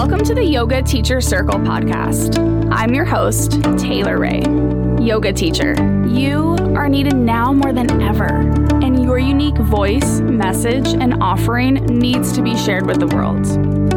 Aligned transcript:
Welcome 0.00 0.24
to 0.24 0.34
the 0.34 0.42
Yoga 0.42 0.82
Teacher 0.82 1.20
Circle 1.20 1.58
podcast. 1.58 2.38
I'm 2.72 2.94
your 2.94 3.04
host, 3.04 3.62
Taylor 3.78 4.18
Ray. 4.18 4.40
Yoga 4.98 5.30
teacher, 5.30 5.74
you 6.08 6.56
are 6.74 6.88
needed 6.88 7.14
now 7.14 7.52
more 7.52 7.74
than 7.74 8.00
ever, 8.00 8.38
and 8.82 9.04
your 9.04 9.18
unique 9.18 9.58
voice, 9.58 10.20
message, 10.20 10.86
and 10.94 11.22
offering 11.22 11.84
needs 11.84 12.32
to 12.32 12.40
be 12.40 12.56
shared 12.56 12.86
with 12.86 12.98
the 12.98 13.08
world. 13.08 13.46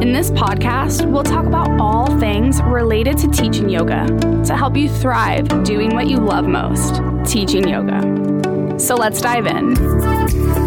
In 0.03 0.11
this 0.11 0.29
podcast, 0.31 1.09
we'll 1.09 1.23
talk 1.23 1.45
about 1.45 1.79
all 1.79 2.19
things 2.19 2.61
related 2.63 3.17
to 3.19 3.29
teaching 3.29 3.69
yoga 3.69 4.05
to 4.43 4.57
help 4.57 4.75
you 4.75 4.89
thrive 4.89 5.47
doing 5.63 5.95
what 5.95 6.07
you 6.07 6.17
love 6.17 6.45
most 6.45 7.01
teaching 7.25 7.65
yoga. 7.65 8.77
So 8.77 8.95
let's 8.95 9.21
dive 9.21 9.47
in. 9.47 10.62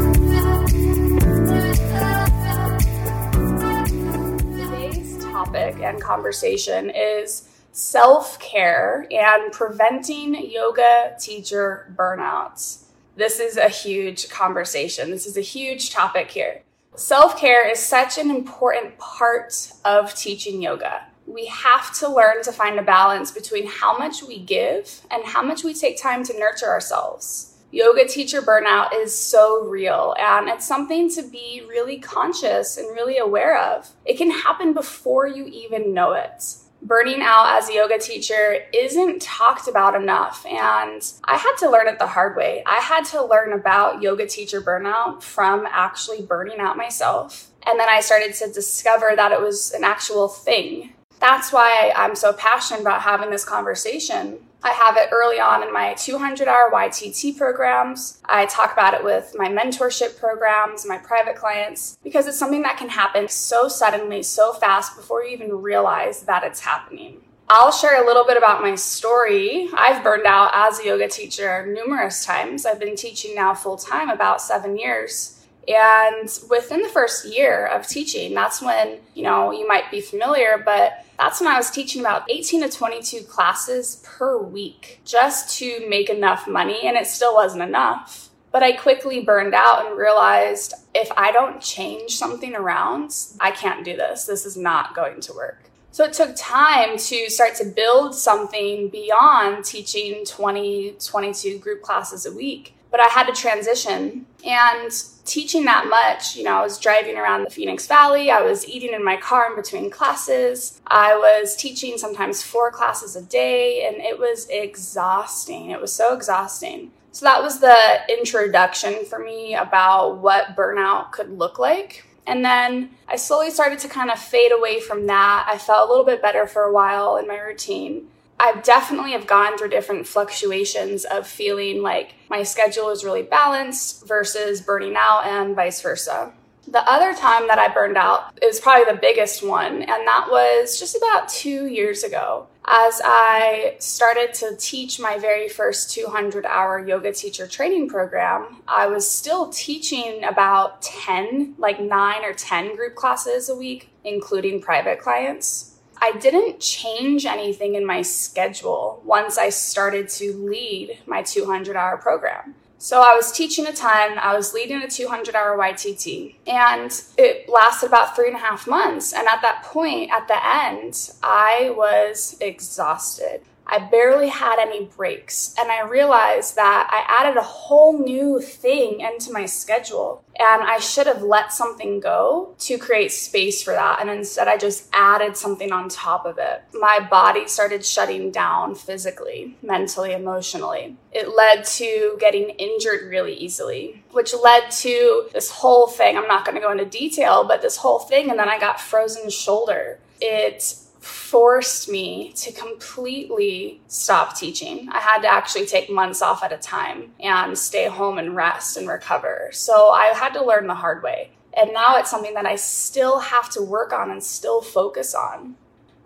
Topic 5.57 5.83
and 5.83 6.01
conversation 6.01 6.91
is 6.91 7.49
self 7.73 8.39
care 8.39 9.07
and 9.11 9.53
preventing 9.53 10.51
yoga 10.51 11.17
teacher 11.19 11.93
burnouts. 11.97 12.85
This 13.17 13.41
is 13.41 13.57
a 13.57 13.69
huge 13.69 14.29
conversation. 14.29 15.11
This 15.11 15.27
is 15.27 15.37
a 15.37 15.43
huge 15.43 15.91
topic 15.91 16.31
here. 16.31 16.63
Self 16.95 17.39
care 17.39 17.69
is 17.69 17.79
such 17.79 18.19
an 18.19 18.31
important 18.31 18.99
part 18.99 19.73
of 19.85 20.15
teaching 20.15 20.63
yoga. 20.63 21.07
We 21.27 21.47
have 21.47 21.93
to 21.99 22.09
learn 22.09 22.43
to 22.45 22.53
find 22.53 22.79
a 22.79 22.83
balance 22.83 23.31
between 23.31 23.67
how 23.67 23.99
much 23.99 24.23
we 24.23 24.39
give 24.39 25.03
and 25.11 25.25
how 25.25 25.43
much 25.43 25.65
we 25.65 25.75
take 25.75 26.01
time 26.01 26.23
to 26.25 26.39
nurture 26.39 26.69
ourselves. 26.69 27.56
Yoga 27.71 28.07
teacher 28.07 28.41
burnout 28.41 28.95
is 28.95 29.17
so 29.17 29.65
real 29.65 30.15
and 30.19 30.49
it's 30.49 30.67
something 30.67 31.11
to 31.11 31.23
be 31.23 31.63
really 31.69 31.99
conscious 31.99 32.77
and 32.77 32.87
really 32.95 33.19
aware 33.19 33.61
of. 33.61 33.91
It 34.05 34.17
can 34.17 34.31
happen 34.31 34.73
before 34.73 35.27
you 35.27 35.47
even 35.47 35.93
know 35.93 36.13
it 36.13 36.43
burning 36.83 37.21
out 37.21 37.57
as 37.57 37.69
a 37.69 37.75
yoga 37.75 37.99
teacher 37.99 38.59
isn't 38.73 39.21
talked 39.21 39.69
about 39.69 40.01
enough. 40.01 40.45
And 40.47 41.03
I 41.25 41.37
had 41.37 41.57
to 41.59 41.71
learn 41.71 41.89
it 41.89 41.99
the 41.99 42.07
hard 42.07 42.37
way. 42.37 42.63
I 42.67 42.77
had 42.77 43.05
to 43.07 43.25
learn 43.25 43.53
about 43.53 44.03
yoga 44.03 44.27
teacher 44.27 44.61
burnout 44.61 45.23
from 45.23 45.67
actually 45.69 46.23
burning 46.23 46.61
out 46.61 46.77
myself. 46.77 47.51
And 47.67 47.81
then 47.81 47.89
I 47.89 48.01
started 48.01 48.35
to 48.35 48.53
discover 48.53 49.15
that 49.17 49.33
it 49.33 49.41
was 49.41 49.73
an 49.73 49.85
actual 49.85 50.29
thing. 50.29 50.93
That's 51.19 51.53
why 51.53 51.93
I'm 51.97 52.15
so 52.15 52.33
passionate 52.33 52.83
about 52.83 53.03
having 53.03 53.31
this 53.31 53.45
conversation 53.45 54.39
I 54.67 54.71
have 54.71 54.97
it 54.97 55.11
early 55.13 55.39
on 55.39 55.63
in 55.63 55.73
my 55.73 55.95
200 55.95 56.49
hour 56.49 56.73
YTT 56.73 57.39
programs. 57.39 58.21
I 58.25 58.47
talk 58.47 58.73
about 58.73 58.95
it 58.95 59.05
with 59.05 59.33
my 59.39 59.49
mentorship 59.49 60.19
programs, 60.19 60.85
my 60.85 60.99
private 60.99 61.37
clients, 61.37 61.97
because 62.03 62.27
it's 62.27 62.37
something 62.37 62.63
that 62.63 62.77
can 62.77 62.89
happen 62.89 63.29
so 63.29 63.69
suddenly, 63.69 64.25
so 64.25 64.53
fast 64.53 64.97
before 64.97 65.23
you 65.23 65.31
even 65.31 65.63
realize 65.63 66.23
that 66.23 66.43
it's 66.43 66.59
happening. 66.59 67.21
I'll 67.49 67.71
share 67.71 68.03
a 68.03 68.05
little 68.05 68.27
bit 68.27 68.37
about 68.37 68.61
my 68.61 68.75
story. 68.75 69.69
I've 69.73 70.03
burned 70.03 70.27
out 70.27 70.51
as 70.53 70.81
a 70.81 70.87
yoga 70.87 71.07
teacher 71.07 71.65
numerous 71.65 72.25
times. 72.25 72.67
I've 72.67 72.81
been 72.81 72.97
teaching 72.97 73.37
now 73.37 73.55
full 73.55 73.77
time 73.77 74.11
about 74.11 74.43
seven 74.43 74.77
years. 74.77 75.36
And 75.69 76.29
within 76.49 76.83
the 76.83 76.89
first 76.89 77.25
year 77.25 77.67
of 77.67 77.87
teaching, 77.87 78.35
that's 78.35 78.63
when, 78.63 78.99
you 79.15 79.25
know, 79.25 79.51
you 79.51 79.67
might 79.67 79.91
be 79.91 80.01
familiar, 80.01 80.63
but 80.65 81.05
that's 81.19 81.41
when 81.41 81.49
I 81.49 81.57
was 81.57 81.71
teaching 81.71 82.01
about 82.01 82.31
18 82.31 82.63
to 82.63 82.69
22 82.69 83.23
classes 83.23 84.03
per 84.05 84.39
week 84.39 85.01
just 85.05 85.59
to 85.59 85.89
make 85.89 86.09
enough 86.09 86.47
money. 86.47 86.87
And 86.87 86.97
it 86.97 87.07
still 87.07 87.35
wasn't 87.35 87.63
enough. 87.63 88.29
But 88.53 88.63
I 88.63 88.73
quickly 88.73 89.23
burned 89.23 89.55
out 89.55 89.87
and 89.87 89.99
realized 89.99 90.75
if 90.95 91.11
I 91.17 91.33
don't 91.33 91.61
change 91.61 92.17
something 92.17 92.55
around, 92.55 93.15
I 93.41 93.51
can't 93.51 93.85
do 93.85 93.97
this. 93.97 94.25
This 94.25 94.47
is 94.47 94.57
not 94.57 94.95
going 94.95 95.21
to 95.23 95.33
work. 95.33 95.65
So 95.91 96.05
it 96.05 96.13
took 96.13 96.37
time 96.37 96.97
to 96.99 97.31
start 97.31 97.55
to 97.57 97.65
build 97.65 98.15
something 98.15 98.89
beyond 98.89 99.65
teaching 99.65 100.25
20, 100.27 100.97
22 101.03 101.59
group 101.59 101.83
classes 101.83 102.25
a 102.27 102.33
week 102.33 102.76
but 102.91 103.01
I 103.01 103.07
had 103.07 103.27
to 103.27 103.33
transition. 103.33 104.27
And 104.45 104.91
teaching 105.25 105.65
that 105.65 105.89
much, 105.89 106.37
you 106.37 106.45
know, 106.45 106.59
I 106.59 106.63
was 106.63 106.79
driving 106.79 107.17
around 107.17 107.45
the 107.45 107.51
Phoenix 107.51 107.87
Valley, 107.87 108.31
I 108.31 108.43
was 108.43 108.67
eating 108.69 108.93
in 108.93 109.05
my 109.05 109.17
car 109.17 109.51
in 109.51 109.57
between 109.57 109.91
classes, 109.91 110.81
I 110.87 111.17
was 111.17 111.57
teaching 111.57 111.99
sometimes 111.99 112.43
four 112.43 112.71
classes 112.71 113.17
a 113.17 113.23
day, 113.23 113.87
and 113.87 113.97
it 113.97 114.19
was 114.19 114.47
exhausting. 114.49 115.71
It 115.71 115.81
was 115.81 115.93
so 115.93 116.15
exhausting. 116.15 116.93
So 117.13 117.25
that 117.25 117.43
was 117.43 117.61
the 117.61 118.01
introduction 118.11 119.05
for 119.07 119.19
me 119.19 119.55
about 119.55 120.19
what 120.19 120.55
burnout 120.55 121.13
could 121.13 121.31
look 121.31 121.59
like. 121.59 122.05
And 122.27 122.45
then 122.45 122.91
I 123.09 123.17
slowly 123.17 123.51
started 123.51 123.79
to 123.81 123.89
kind 123.89 124.11
of 124.11 124.19
fade 124.19 124.53
away 124.53 124.81
from 124.81 125.07
that. 125.07 125.49
I 125.51 125.59
felt 125.59 125.89
a 125.89 125.91
little 125.91 126.05
bit 126.05 126.21
better 126.21 126.47
for 126.47 126.65
a 126.65 126.73
while 126.73 127.17
in 127.17 127.27
my 127.27 127.39
routine. 127.39 128.09
I 128.39 128.61
definitely 128.63 129.13
have 129.13 129.27
gone 129.27 129.57
through 129.57 129.71
different 129.71 130.07
fluctuations 130.07 131.05
of 131.05 131.27
feeling 131.27 131.83
like 131.83 132.15
my 132.29 132.43
schedule 132.43 132.91
is 132.91 133.05
really 133.05 133.23
balanced 133.23 134.07
versus 134.07 134.61
burning 134.61 134.95
out 134.97 135.27
and 135.27 135.57
vice 135.57 135.81
versa. 135.81 136.33
The 136.69 136.83
other 136.91 137.15
time 137.15 137.47
that 137.47 137.61
I 137.61 137.73
burned 137.73 137.97
out 137.97 138.37
is 138.43 138.59
probably 138.59 138.93
the 138.93 138.99
biggest 139.01 139.47
one, 139.47 139.83
and 139.83 140.07
that 140.07 140.27
was 140.29 140.81
just 140.81 140.97
about 140.97 141.29
two 141.29 141.67
years 141.67 142.03
ago. 142.03 142.49
As 142.65 143.01
I 143.05 143.77
started 143.79 144.35
to 144.35 144.57
teach 144.59 144.99
my 144.99 145.17
very 145.17 145.49
first 145.49 145.93
200 145.93 146.45
hour 146.45 146.85
yoga 146.85 147.13
teacher 147.13 147.47
training 147.47 147.89
program, 147.89 148.63
I 148.67 148.89
was 148.89 149.09
still 149.09 149.49
teaching 149.51 150.25
about 150.25 150.83
10, 150.83 151.55
like 151.57 151.79
nine 151.79 152.25
or 152.25 152.33
10 152.33 152.75
group 152.75 152.97
classes 152.97 153.49
a 153.49 153.55
week, 153.55 153.91
including 154.03 154.61
private 154.61 154.99
clients. 154.99 155.76
I 156.01 156.13
didn't 156.13 156.61
change 156.61 157.27
anything 157.27 157.75
in 157.75 157.87
my 157.87 158.03
schedule 158.03 159.03
once 159.05 159.39
I 159.39 159.49
started 159.49 160.09
to 160.11 160.33
lead 160.33 160.99
my 161.07 161.23
200 161.23 161.77
hour 161.77 161.97
program. 161.97 162.55
So 162.79 163.01
I 163.01 163.15
was 163.15 163.33
teaching 163.33 163.67
a 163.67 163.73
ton, 163.73 164.19
I 164.19 164.37
was 164.37 164.53
leading 164.53 164.83
a 164.83 164.89
200 164.89 165.35
hour 165.35 165.57
YTT, 165.57 166.35
and 166.47 167.03
it 167.17 167.49
lasted 167.49 167.87
about 167.87 168.15
three 168.15 168.29
and 168.29 168.37
a 168.37 168.41
half 168.41 168.67
months. 168.67 169.15
And 169.15 169.27
at 169.27 169.41
that 169.41 169.63
point, 169.63 170.11
at 170.13 170.29
the 170.29 170.39
end, 170.47 171.11
I 171.23 171.73
was 171.75 172.37
exhausted. 172.41 173.41
I 173.67 173.81
barely 173.81 174.29
had 174.29 174.59
any 174.59 174.85
breaks. 174.85 175.55
And 175.59 175.71
I 175.71 175.83
realized 175.83 176.57
that 176.57 176.89
I 176.91 177.23
added 177.23 177.37
a 177.37 177.43
whole 177.43 177.99
new 177.99 178.41
thing 178.41 179.01
into 179.01 179.33
my 179.33 179.47
schedule. 179.47 180.23
And 180.39 180.63
I 180.63 180.79
should 180.79 181.07
have 181.07 181.23
let 181.23 181.53
something 181.53 181.99
go 181.99 182.55
to 182.59 182.79
create 182.79 183.11
space 183.11 183.63
for 183.63 183.73
that. 183.73 184.01
And 184.01 184.11
instead, 184.11 184.49
I 184.49 184.59
just 184.59 184.89
added 184.93 185.37
something 185.37 185.73
on 185.73 185.89
top 185.89 186.27
of 186.27 186.39
it. 186.39 186.63
My 186.75 187.01
body 187.01 187.49
started 187.49 187.85
shutting 187.85 188.31
down 188.31 188.75
physically, 188.75 189.57
mentally, 189.63 190.13
emotionally. 190.13 190.97
It 191.11 191.35
led 191.35 191.65
to 191.65 192.17
getting 192.21 192.51
injured 192.51 193.09
really 193.09 193.35
easily, 193.35 194.05
which 194.13 194.35
led 194.35 194.71
to 194.73 195.29
this 195.33 195.51
whole 195.51 195.87
thing. 195.87 196.17
I'm 196.19 196.29
not 196.29 196.45
going 196.45 196.57
to 196.57 196.61
go 196.61 196.71
into 196.71 196.85
detail, 196.85 197.45
but 197.49 197.63
this 197.63 197.79
whole 197.79 197.99
thing. 197.99 198.31
And 198.31 198.39
then 198.39 198.49
I 198.49 198.59
got 198.59 198.81
frozen 198.81 199.31
shoulder. 199.31 199.99
It 200.21 200.77
forced 201.07 201.89
me 201.89 202.33
to 202.33 202.53
completely 202.53 203.81
stop 203.87 204.37
teaching. 204.37 204.89
I 204.91 204.99
had 204.99 205.21
to 205.23 205.29
actually 205.29 205.67
take 205.67 205.89
months 205.89 206.21
off 206.21 206.43
at 206.43 206.53
a 206.53 206.59
time 206.59 207.13
and 207.21 207.57
stay 207.57 207.89
home 207.89 208.19
and 208.19 208.35
rest 208.35 208.77
and 208.77 208.89
recover. 208.89 209.49
So 209.53 209.91
I 209.91 210.07
had 210.07 210.33
to 210.35 210.45
learn 210.45 210.67
the 210.67 210.75
hard 210.75 211.03
way. 211.03 211.31
And 211.57 211.73
now 211.73 211.97
it's 211.97 212.11
something 212.11 212.35
that 212.35 212.45
I 212.45 212.57
still 212.57 213.21
have 213.21 213.49
to 213.51 213.63
work 213.63 213.93
on 213.93 214.11
and 214.11 214.23
still 214.23 214.61
focus 214.61 215.15
on. 215.15 215.57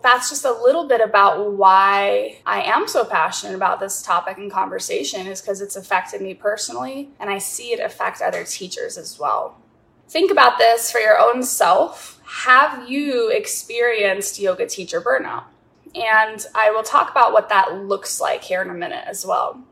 That's 0.01 0.29
just 0.29 0.45
a 0.45 0.51
little 0.51 0.87
bit 0.87 1.01
about 1.01 1.51
why 1.51 2.39
I 2.45 2.61
am 2.61 2.87
so 2.87 3.03
passionate 3.03 3.55
about 3.55 3.79
this 3.79 4.01
topic 4.01 4.37
and 4.37 4.49
conversation, 4.51 5.27
is 5.27 5.41
because 5.41 5.61
it's 5.61 5.75
affected 5.75 6.21
me 6.21 6.33
personally 6.33 7.09
and 7.19 7.29
I 7.29 7.37
see 7.37 7.73
it 7.73 7.79
affect 7.79 8.21
other 8.21 8.43
teachers 8.43 8.97
as 8.97 9.19
well. 9.19 9.57
Think 10.11 10.29
about 10.29 10.57
this 10.57 10.91
for 10.91 10.99
your 10.99 11.17
own 11.17 11.41
self 11.41 12.19
have 12.25 12.89
you 12.89 13.29
experienced 13.29 14.39
yoga 14.39 14.67
teacher 14.67 14.99
burnout? 14.99 15.45
And 15.95 16.45
I 16.53 16.69
will 16.71 16.83
talk 16.83 17.09
about 17.09 17.31
what 17.31 17.47
that 17.47 17.75
looks 17.85 18.19
like 18.19 18.43
here 18.43 18.61
in 18.61 18.69
a 18.69 18.73
minute 18.73 19.05
as 19.07 19.25
well. 19.25 19.63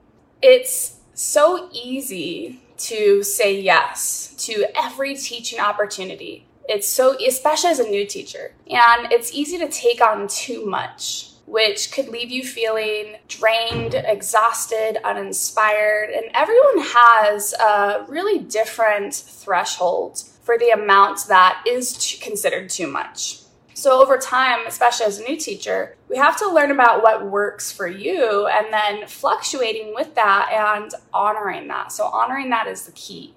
It's 0.41 0.99
so 1.13 1.69
easy 1.73 2.61
to 2.77 3.21
say 3.21 3.59
yes 3.59 4.33
to 4.45 4.65
every 4.77 5.15
teaching 5.15 5.59
opportunity. 5.59 6.47
It's 6.69 6.87
so, 6.87 7.17
especially 7.25 7.71
as 7.71 7.79
a 7.79 7.89
new 7.89 8.05
teacher, 8.05 8.53
and 8.69 9.11
it's 9.11 9.33
easy 9.33 9.57
to 9.57 9.67
take 9.67 10.01
on 10.01 10.29
too 10.29 10.65
much, 10.65 11.28
which 11.49 11.91
could 11.91 12.07
leave 12.09 12.29
you 12.29 12.43
feeling 12.43 13.15
drained, 13.27 13.95
exhausted, 13.95 14.97
uninspired. 15.03 16.11
And 16.11 16.25
everyone 16.35 16.79
has 16.79 17.53
a 17.53 18.05
really 18.07 18.37
different 18.37 19.15
threshold 19.15 20.19
for 20.43 20.59
the 20.59 20.69
amount 20.69 21.25
that 21.27 21.63
is 21.67 22.19
considered 22.21 22.69
too 22.69 22.85
much. 22.85 23.39
So, 23.73 24.01
over 24.01 24.17
time, 24.17 24.67
especially 24.67 25.07
as 25.07 25.19
a 25.19 25.23
new 25.23 25.37
teacher, 25.37 25.95
we 26.07 26.17
have 26.17 26.37
to 26.39 26.51
learn 26.51 26.69
about 26.69 27.01
what 27.01 27.25
works 27.25 27.71
for 27.71 27.87
you 27.87 28.45
and 28.47 28.71
then 28.71 29.07
fluctuating 29.07 29.95
with 29.95 30.13
that 30.15 30.51
and 30.51 30.91
honoring 31.13 31.67
that. 31.69 31.91
So, 31.91 32.03
honoring 32.03 32.49
that 32.49 32.67
is 32.67 32.85
the 32.85 32.91
key. 32.91 33.33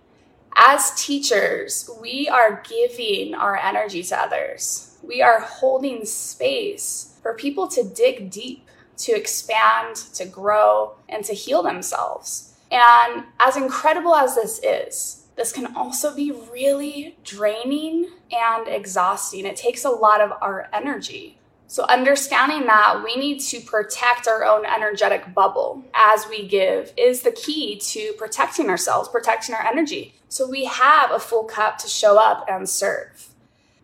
As 0.56 0.90
teachers, 1.02 1.88
we 2.00 2.28
are 2.28 2.62
giving 2.68 3.34
our 3.34 3.56
energy 3.56 4.02
to 4.02 4.20
others. 4.20 4.98
We 5.02 5.22
are 5.22 5.40
holding 5.40 6.04
space 6.04 7.11
for 7.22 7.34
people 7.34 7.66
to 7.68 7.84
dig 7.84 8.30
deep, 8.30 8.68
to 8.98 9.12
expand, 9.12 9.96
to 10.14 10.24
grow, 10.24 10.96
and 11.08 11.24
to 11.24 11.32
heal 11.32 11.62
themselves. 11.62 12.54
And 12.70 13.24
as 13.40 13.56
incredible 13.56 14.14
as 14.14 14.34
this 14.34 14.60
is, 14.62 15.26
this 15.36 15.52
can 15.52 15.74
also 15.76 16.14
be 16.14 16.32
really 16.52 17.16
draining 17.24 18.08
and 18.30 18.68
exhausting. 18.68 19.46
It 19.46 19.56
takes 19.56 19.84
a 19.84 19.90
lot 19.90 20.20
of 20.20 20.32
our 20.40 20.68
energy. 20.72 21.38
So, 21.68 21.84
understanding 21.84 22.66
that 22.66 23.02
we 23.02 23.16
need 23.16 23.40
to 23.40 23.60
protect 23.60 24.28
our 24.28 24.44
own 24.44 24.66
energetic 24.66 25.32
bubble 25.32 25.82
as 25.94 26.28
we 26.28 26.46
give 26.46 26.92
is 26.98 27.22
the 27.22 27.32
key 27.32 27.78
to 27.78 28.12
protecting 28.18 28.68
ourselves, 28.68 29.08
protecting 29.08 29.54
our 29.54 29.66
energy. 29.66 30.14
So, 30.28 30.46
we 30.46 30.66
have 30.66 31.10
a 31.10 31.18
full 31.18 31.44
cup 31.44 31.78
to 31.78 31.88
show 31.88 32.18
up 32.18 32.44
and 32.46 32.68
serve. 32.68 33.31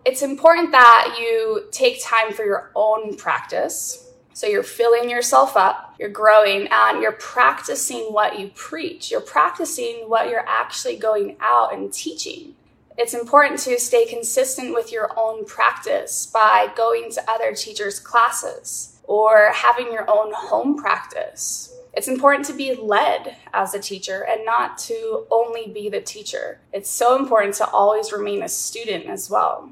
It's 0.05 0.23
important 0.23 0.73
that 0.73 1.17
you 1.21 1.67
take 1.71 2.03
time 2.03 2.33
for 2.33 2.45
your 2.45 2.71
own 2.75 3.17
practice. 3.17 4.05
So, 4.33 4.47
you're 4.47 4.63
filling 4.63 5.11
yourself 5.11 5.57
up, 5.57 5.97
you're 5.99 6.09
growing, 6.09 6.69
and 6.71 7.03
you're 7.03 7.13
practicing 7.13 8.13
what 8.13 8.39
you 8.39 8.51
preach. 8.55 9.11
You're 9.11 9.21
practicing 9.21 10.09
what 10.09 10.29
you're 10.29 10.47
actually 10.47 10.97
going 10.97 11.37
out 11.41 11.75
and 11.75 11.93
teaching 11.93 12.55
it's 12.99 13.15
important 13.15 13.61
to 13.61 13.79
stay 13.79 14.07
consistent 14.07 14.75
with 14.75 14.91
your 14.91 15.17
own 15.17 15.45
practice 15.45 16.27
by 16.27 16.73
going 16.77 17.13
to 17.13 17.31
other 17.31 17.55
teachers' 17.55 18.01
classes 18.01 18.99
or 19.05 19.53
having 19.55 19.93
your 19.93 20.05
own 20.11 20.33
home 20.35 20.77
practice. 20.77 21.73
It's 21.93 22.09
important 22.09 22.45
to 22.47 22.53
be 22.55 22.75
led 22.75 23.37
as 23.55 23.73
a 23.73 23.79
teacher 23.79 24.27
and 24.29 24.45
not 24.45 24.79
to 24.79 25.27
only 25.31 25.69
be 25.69 25.89
the 25.89 26.01
teacher. 26.01 26.59
It's 26.73 26.91
so 26.91 27.17
important 27.17 27.55
to 27.57 27.69
always 27.69 28.11
remain 28.11 28.43
a 28.43 28.49
student 28.49 29.07
as 29.07 29.31
well. 29.31 29.71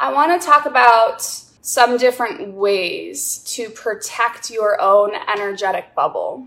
I 0.00 0.10
want 0.14 0.40
to 0.40 0.46
talk 0.46 0.64
about 0.64 1.20
some 1.20 1.98
different 1.98 2.54
ways 2.54 3.44
to 3.48 3.68
protect 3.68 4.50
your 4.50 4.80
own 4.80 5.10
energetic 5.30 5.94
bubble. 5.94 6.46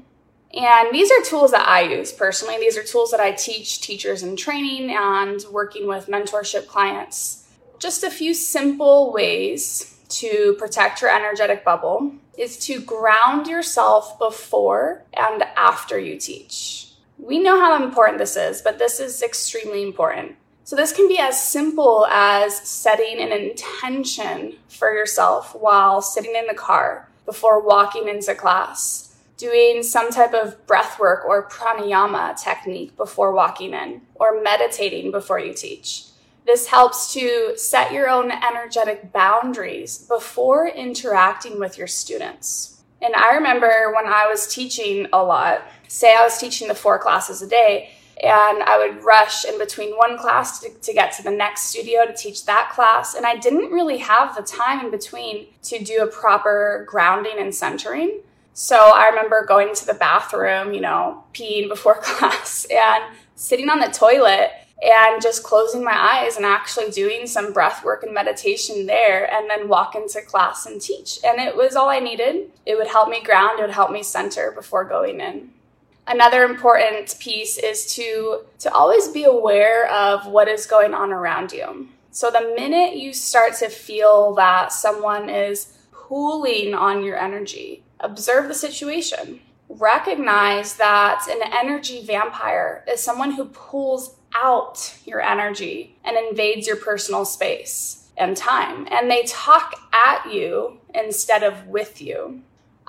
And 0.51 0.91
these 0.91 1.11
are 1.11 1.21
tools 1.21 1.51
that 1.51 1.67
I 1.67 1.81
use 1.81 2.11
personally. 2.11 2.57
These 2.57 2.79
are 2.79 2.83
tools 2.83 3.11
that 3.11 3.19
I 3.19 3.31
teach 3.31 3.79
teachers 3.79 4.23
in 4.23 4.35
training 4.35 4.89
and 4.89 5.39
working 5.51 5.87
with 5.87 6.07
mentorship 6.07 6.65
clients. 6.65 7.47
Just 7.77 8.03
a 8.03 8.09
few 8.09 8.33
simple 8.33 9.13
ways 9.13 9.99
to 10.09 10.55
protect 10.57 11.03
your 11.03 11.15
energetic 11.15 11.63
bubble 11.63 12.11
is 12.35 12.57
to 12.65 12.81
ground 12.81 13.45
yourself 13.45 14.17
before 14.17 15.03
and 15.13 15.43
after 15.55 15.99
you 15.99 16.17
teach. 16.17 16.89
We 17.19 17.37
know 17.37 17.59
how 17.59 17.83
important 17.85 18.17
this 18.17 18.35
is, 18.35 18.63
but 18.63 18.79
this 18.79 18.99
is 18.99 19.21
extremely 19.21 19.83
important. 19.83 20.37
So, 20.65 20.75
this 20.75 20.93
can 20.93 21.07
be 21.07 21.19
as 21.19 21.41
simple 21.41 22.07
as 22.09 22.55
setting 22.57 23.19
an 23.19 23.31
intention 23.31 24.55
for 24.69 24.93
yourself 24.93 25.53
while 25.53 26.01
sitting 26.01 26.35
in 26.35 26.47
the 26.47 26.53
car 26.53 27.09
before 27.25 27.61
walking 27.61 28.07
into 28.07 28.33
class 28.33 29.13
doing 29.43 29.83
some 29.83 30.09
type 30.09 30.33
of 30.33 30.65
breath 30.67 30.99
work 30.99 31.25
or 31.25 31.49
pranayama 31.49 32.41
technique 32.41 32.95
before 32.95 33.33
walking 33.33 33.73
in, 33.73 34.01
or 34.15 34.41
meditating 34.41 35.11
before 35.11 35.37
you 35.37 35.53
teach. 35.53 36.05
This 36.45 36.67
helps 36.67 37.13
to 37.13 37.53
set 37.57 37.91
your 37.91 38.09
own 38.09 38.31
energetic 38.31 39.11
boundaries 39.11 39.97
before 39.97 40.67
interacting 40.67 41.59
with 41.59 41.77
your 41.77 41.87
students. 41.87 42.81
And 43.01 43.13
I 43.15 43.33
remember 43.33 43.91
when 43.93 44.05
I 44.05 44.27
was 44.27 44.47
teaching 44.47 45.07
a 45.11 45.23
lot, 45.23 45.61
say 45.89 46.15
I 46.15 46.23
was 46.23 46.37
teaching 46.37 46.69
the 46.69 46.75
four 46.75 46.97
classes 46.99 47.41
a 47.41 47.47
day, 47.47 47.91
and 48.21 48.63
I 48.63 48.77
would 48.77 49.03
rush 49.03 49.45
in 49.45 49.57
between 49.57 49.95
one 49.95 50.17
class 50.17 50.59
to, 50.59 50.69
to, 50.69 50.93
get 50.93 51.13
to 51.13 51.23
the 51.23 51.31
next 51.31 51.63
studio 51.63 52.05
to 52.05 52.13
teach 52.13 52.45
that 52.45 52.71
class. 52.73 53.15
And 53.15 53.25
I 53.25 53.37
didn't 53.37 53.71
really 53.71 53.97
have 53.97 54.35
the 54.35 54.43
time 54.43 54.85
in 54.85 54.91
between 54.91 55.47
to 55.63 55.83
do 55.83 56.03
a 56.03 56.07
proper 56.07 56.85
grounding 56.87 57.39
and 57.39 57.53
centering. 57.53 58.21
So 58.53 58.91
I 58.93 59.07
remember 59.07 59.45
going 59.45 59.73
to 59.73 59.85
the 59.85 59.95
bathroom, 59.95 60.73
you 60.73 60.81
know, 60.81 61.23
peeing 61.33 61.69
before 61.69 61.95
class 62.01 62.65
and 62.71 63.03
sitting 63.35 63.69
on 63.69 63.79
the 63.79 63.87
toilet 63.87 64.51
and 64.83 65.21
just 65.21 65.43
closing 65.43 65.83
my 65.83 65.95
eyes 65.95 66.35
and 66.35 66.45
actually 66.45 66.91
doing 66.91 67.25
some 67.25 67.53
breath 67.53 67.83
work 67.83 68.03
and 68.03 68.13
meditation 68.13 68.85
there 68.85 69.31
and 69.33 69.49
then 69.49 69.67
walk 69.67 69.95
into 69.95 70.21
class 70.21 70.65
and 70.65 70.81
teach. 70.81 71.19
And 71.25 71.39
it 71.39 71.55
was 71.55 71.75
all 71.75 71.89
I 71.89 71.99
needed. 71.99 72.51
It 72.65 72.77
would 72.77 72.87
help 72.87 73.09
me 73.09 73.23
ground, 73.23 73.59
it 73.59 73.63
would 73.63 73.71
help 73.71 73.91
me 73.91 74.03
center 74.03 74.51
before 74.51 74.83
going 74.83 75.19
in. 75.19 75.49
Another 76.05 76.43
important 76.43 77.15
piece 77.19 77.57
is 77.57 77.93
to 77.95 78.41
to 78.59 78.73
always 78.73 79.07
be 79.07 79.23
aware 79.23 79.89
of 79.91 80.27
what 80.27 80.47
is 80.47 80.65
going 80.65 80.93
on 80.93 81.11
around 81.13 81.51
you. 81.51 81.87
So 82.11 82.29
the 82.29 82.53
minute 82.55 82.97
you 82.97 83.13
start 83.13 83.55
to 83.55 83.69
feel 83.69 84.35
that 84.35 84.71
someone 84.71 85.29
is 85.29 85.77
pulling 85.91 86.73
on 86.73 87.03
your 87.03 87.17
energy, 87.17 87.83
observe 87.99 88.47
the 88.47 88.53
situation. 88.53 89.39
Recognize 89.69 90.75
that 90.75 91.25
an 91.29 91.51
energy 91.53 92.05
vampire 92.05 92.83
is 92.87 93.01
someone 93.01 93.31
who 93.31 93.45
pulls 93.45 94.15
out 94.35 94.95
your 95.05 95.21
energy 95.21 95.95
and 96.03 96.17
invades 96.17 96.67
your 96.67 96.75
personal 96.75 97.25
space 97.25 98.09
and 98.17 98.35
time. 98.37 98.87
And 98.91 99.09
they 99.09 99.23
talk 99.23 99.73
at 99.91 100.31
you 100.31 100.79
instead 100.93 101.43
of 101.43 101.67
with 101.67 102.01
you. 102.01 102.43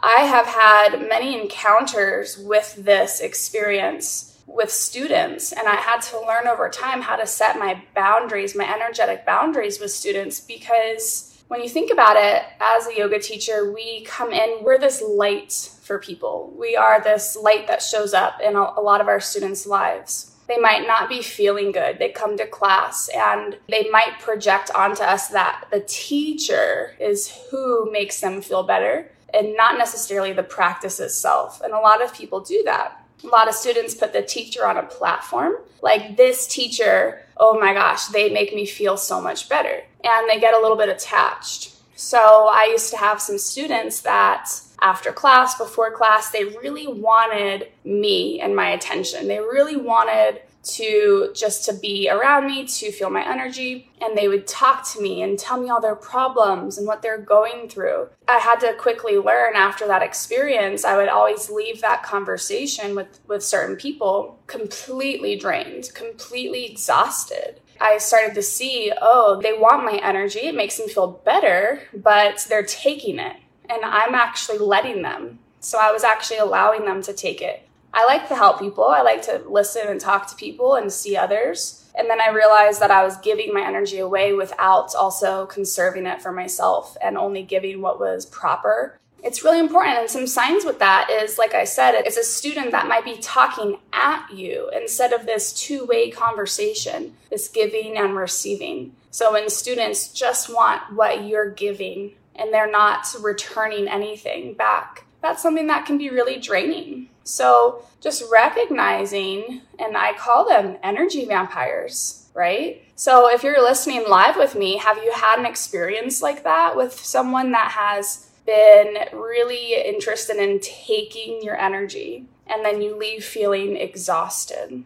I 0.06 0.24
have 0.24 0.44
had 0.44 1.08
many 1.08 1.40
encounters 1.40 2.36
with 2.36 2.74
this 2.76 3.20
experience 3.20 4.38
with 4.46 4.70
students, 4.70 5.50
and 5.50 5.66
I 5.66 5.76
had 5.76 6.02
to 6.02 6.20
learn 6.20 6.46
over 6.46 6.68
time 6.68 7.00
how 7.00 7.16
to 7.16 7.26
set 7.26 7.58
my 7.58 7.82
boundaries, 7.94 8.54
my 8.54 8.70
energetic 8.70 9.24
boundaries 9.24 9.80
with 9.80 9.90
students 9.90 10.40
because 10.40 11.42
when 11.48 11.62
you 11.62 11.70
think 11.70 11.90
about 11.90 12.16
it, 12.18 12.42
as 12.60 12.86
a 12.86 12.98
yoga 12.98 13.18
teacher, 13.18 13.72
we 13.72 14.04
come 14.04 14.30
in, 14.30 14.62
we're 14.62 14.78
this 14.78 15.02
light 15.02 15.52
for 15.80 15.98
people. 15.98 16.54
We 16.54 16.76
are 16.76 17.02
this 17.02 17.34
light 17.34 17.66
that 17.68 17.80
shows 17.80 18.12
up 18.12 18.40
in 18.42 18.56
a, 18.56 18.80
lot 18.80 19.00
of 19.00 19.08
our 19.08 19.20
students' 19.20 19.66
lives. 19.66 20.36
They 20.48 20.58
might 20.58 20.86
not 20.86 21.08
be 21.08 21.22
feeling 21.22 21.72
good. 21.72 21.98
They 21.98 22.10
come 22.10 22.36
to 22.36 22.46
class 22.46 23.08
and 23.16 23.56
they 23.70 23.88
might 23.88 24.20
project 24.20 24.70
onto 24.74 25.02
us 25.02 25.28
that 25.28 25.64
the 25.70 25.80
teacher 25.80 26.94
is 27.00 27.34
who 27.50 27.90
makes 27.90 28.20
them 28.20 28.42
feel 28.42 28.62
better 28.62 29.10
and 29.34 29.56
not 29.56 29.76
necessarily 29.76 30.32
the 30.32 30.42
practice 30.42 31.00
itself. 31.00 31.60
And 31.60 31.72
a 31.72 31.78
lot 31.78 32.02
of 32.02 32.14
people 32.14 32.40
do 32.40 32.62
that 32.64 33.04
a 33.24 33.28
lot 33.28 33.48
of 33.48 33.54
students 33.54 33.94
put 33.94 34.12
the 34.12 34.22
teacher 34.22 34.66
on 34.66 34.76
a 34.76 34.82
platform. 34.82 35.54
Like 35.82 36.16
this 36.16 36.46
teacher, 36.46 37.22
oh 37.36 37.58
my 37.58 37.72
gosh, 37.72 38.06
they 38.06 38.30
make 38.30 38.54
me 38.54 38.66
feel 38.66 38.96
so 38.96 39.20
much 39.20 39.48
better. 39.48 39.82
And 40.04 40.28
they 40.28 40.40
get 40.40 40.54
a 40.54 40.60
little 40.60 40.76
bit 40.76 40.88
attached. 40.88 41.72
So 41.96 42.48
I 42.50 42.68
used 42.70 42.90
to 42.90 42.96
have 42.98 43.20
some 43.20 43.38
students 43.38 44.00
that 44.00 44.50
after 44.82 45.12
class, 45.12 45.56
before 45.56 45.90
class, 45.92 46.30
they 46.30 46.44
really 46.44 46.86
wanted 46.86 47.68
me 47.84 48.40
and 48.40 48.54
my 48.54 48.70
attention. 48.70 49.28
They 49.28 49.38
really 49.38 49.76
wanted 49.76 50.42
to 50.64 51.30
just 51.34 51.64
to 51.66 51.72
be 51.74 52.08
around 52.10 52.46
me, 52.46 52.66
to 52.66 52.90
feel 52.90 53.10
my 53.10 53.26
energy, 53.26 53.90
and 54.00 54.16
they 54.16 54.28
would 54.28 54.46
talk 54.46 54.90
to 54.92 55.00
me 55.00 55.22
and 55.22 55.38
tell 55.38 55.60
me 55.60 55.70
all 55.70 55.80
their 55.80 55.94
problems 55.94 56.78
and 56.78 56.86
what 56.86 57.02
they're 57.02 57.18
going 57.18 57.68
through. 57.68 58.08
I 58.26 58.38
had 58.38 58.60
to 58.60 58.74
quickly 58.74 59.18
learn 59.18 59.54
after 59.54 59.86
that 59.86 60.02
experience, 60.02 60.84
I 60.84 60.96
would 60.96 61.08
always 61.08 61.50
leave 61.50 61.80
that 61.80 62.02
conversation 62.02 62.94
with 62.94 63.20
with 63.26 63.44
certain 63.44 63.76
people 63.76 64.38
completely 64.46 65.36
drained, 65.36 65.90
completely 65.94 66.64
exhausted. 66.66 67.60
I 67.80 67.98
started 67.98 68.34
to 68.34 68.42
see, 68.42 68.92
oh, 69.00 69.40
they 69.42 69.52
want 69.52 69.84
my 69.84 69.98
energy. 70.02 70.40
It 70.40 70.54
makes 70.54 70.76
them 70.78 70.88
feel 70.88 71.08
better, 71.24 71.82
but 71.92 72.46
they're 72.48 72.62
taking 72.62 73.18
it. 73.18 73.36
And 73.68 73.84
I'm 73.84 74.14
actually 74.14 74.58
letting 74.58 75.02
them. 75.02 75.38
So 75.60 75.78
I 75.78 75.90
was 75.92 76.04
actually 76.04 76.38
allowing 76.38 76.84
them 76.84 77.02
to 77.02 77.12
take 77.12 77.40
it. 77.40 77.68
I 77.94 78.04
like 78.06 78.26
to 78.28 78.34
help 78.34 78.58
people. 78.58 78.88
I 78.88 79.02
like 79.02 79.22
to 79.22 79.40
listen 79.48 79.86
and 79.86 80.00
talk 80.00 80.26
to 80.28 80.36
people 80.36 80.74
and 80.74 80.92
see 80.92 81.16
others. 81.16 81.88
And 81.96 82.10
then 82.10 82.20
I 82.20 82.30
realized 82.30 82.80
that 82.80 82.90
I 82.90 83.04
was 83.04 83.16
giving 83.18 83.54
my 83.54 83.64
energy 83.64 84.00
away 84.00 84.32
without 84.32 84.96
also 84.96 85.46
conserving 85.46 86.06
it 86.06 86.20
for 86.20 86.32
myself 86.32 86.96
and 87.00 87.16
only 87.16 87.44
giving 87.44 87.80
what 87.80 88.00
was 88.00 88.26
proper. 88.26 88.98
It's 89.22 89.44
really 89.44 89.60
important. 89.60 89.96
And 89.96 90.10
some 90.10 90.26
signs 90.26 90.64
with 90.64 90.80
that 90.80 91.08
is, 91.08 91.38
like 91.38 91.54
I 91.54 91.62
said, 91.64 91.92
it's 91.92 92.16
a 92.16 92.24
student 92.24 92.72
that 92.72 92.88
might 92.88 93.04
be 93.04 93.18
talking 93.18 93.78
at 93.92 94.28
you 94.30 94.70
instead 94.74 95.12
of 95.12 95.24
this 95.24 95.52
two 95.52 95.86
way 95.86 96.10
conversation, 96.10 97.14
this 97.30 97.48
giving 97.48 97.96
and 97.96 98.16
receiving. 98.16 98.96
So 99.12 99.32
when 99.32 99.48
students 99.48 100.08
just 100.08 100.52
want 100.52 100.92
what 100.92 101.24
you're 101.24 101.50
giving 101.50 102.14
and 102.34 102.52
they're 102.52 102.70
not 102.70 103.06
returning 103.20 103.86
anything 103.86 104.54
back, 104.54 105.06
that's 105.22 105.40
something 105.40 105.68
that 105.68 105.86
can 105.86 105.96
be 105.96 106.10
really 106.10 106.40
draining. 106.40 107.08
So 107.24 107.84
just 108.00 108.22
recognizing, 108.30 109.62
and 109.78 109.96
I 109.96 110.12
call 110.12 110.46
them 110.46 110.76
energy 110.82 111.24
vampires, 111.24 112.28
right? 112.34 112.82
So 112.96 113.30
if 113.30 113.42
you're 113.42 113.62
listening 113.62 114.04
live 114.08 114.36
with 114.36 114.54
me, 114.54 114.76
have 114.76 114.98
you 114.98 115.12
had 115.12 115.38
an 115.38 115.46
experience 115.46 116.22
like 116.22 116.44
that 116.44 116.76
with 116.76 116.92
someone 116.92 117.52
that 117.52 117.72
has 117.72 118.30
been 118.46 118.96
really 119.12 119.74
interested 119.82 120.36
in 120.36 120.60
taking 120.60 121.42
your 121.42 121.56
energy 121.56 122.26
and 122.46 122.64
then 122.64 122.82
you 122.82 122.96
leave 122.96 123.24
feeling 123.24 123.76
exhausted? 123.76 124.84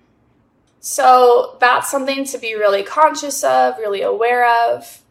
So 0.80 1.56
that's 1.60 1.90
something 1.90 2.24
to 2.26 2.38
be 2.38 2.54
really 2.54 2.84
conscious 2.84 3.42
of, 3.42 3.78
really 3.78 4.02
aware 4.02 4.48
of. 4.48 5.02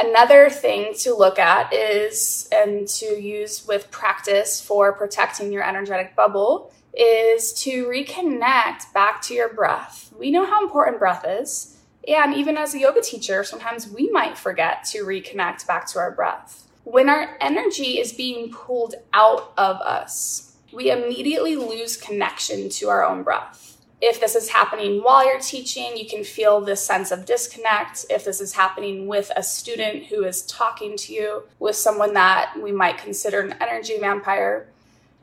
Another 0.00 0.48
thing 0.48 0.94
to 0.98 1.12
look 1.12 1.40
at 1.40 1.72
is, 1.72 2.48
and 2.52 2.86
to 2.86 3.06
use 3.20 3.66
with 3.66 3.90
practice 3.90 4.60
for 4.60 4.92
protecting 4.92 5.52
your 5.52 5.64
energetic 5.64 6.14
bubble, 6.14 6.72
is 6.96 7.52
to 7.64 7.86
reconnect 7.86 8.92
back 8.94 9.20
to 9.22 9.34
your 9.34 9.52
breath. 9.52 10.12
We 10.16 10.30
know 10.30 10.46
how 10.46 10.62
important 10.62 11.00
breath 11.00 11.24
is. 11.26 11.78
And 12.06 12.32
even 12.32 12.56
as 12.56 12.74
a 12.74 12.78
yoga 12.78 13.00
teacher, 13.00 13.42
sometimes 13.42 13.88
we 13.88 14.08
might 14.10 14.38
forget 14.38 14.84
to 14.92 15.04
reconnect 15.04 15.66
back 15.66 15.88
to 15.88 15.98
our 15.98 16.12
breath. 16.12 16.68
When 16.84 17.08
our 17.08 17.36
energy 17.40 17.98
is 17.98 18.12
being 18.12 18.52
pulled 18.52 18.94
out 19.12 19.52
of 19.58 19.80
us, 19.80 20.56
we 20.72 20.92
immediately 20.92 21.56
lose 21.56 21.96
connection 21.96 22.68
to 22.70 22.88
our 22.88 23.04
own 23.04 23.24
breath 23.24 23.67
if 24.00 24.20
this 24.20 24.36
is 24.36 24.48
happening 24.48 25.02
while 25.02 25.26
you're 25.26 25.40
teaching, 25.40 25.96
you 25.96 26.06
can 26.06 26.22
feel 26.22 26.60
this 26.60 26.84
sense 26.84 27.10
of 27.10 27.26
disconnect. 27.26 28.06
If 28.08 28.24
this 28.24 28.40
is 28.40 28.52
happening 28.52 29.08
with 29.08 29.32
a 29.34 29.42
student 29.42 30.04
who 30.06 30.24
is 30.24 30.42
talking 30.42 30.96
to 30.98 31.12
you, 31.12 31.42
with 31.58 31.74
someone 31.74 32.14
that 32.14 32.54
we 32.62 32.70
might 32.70 32.98
consider 32.98 33.40
an 33.40 33.56
energy 33.60 33.98
vampire, 33.98 34.68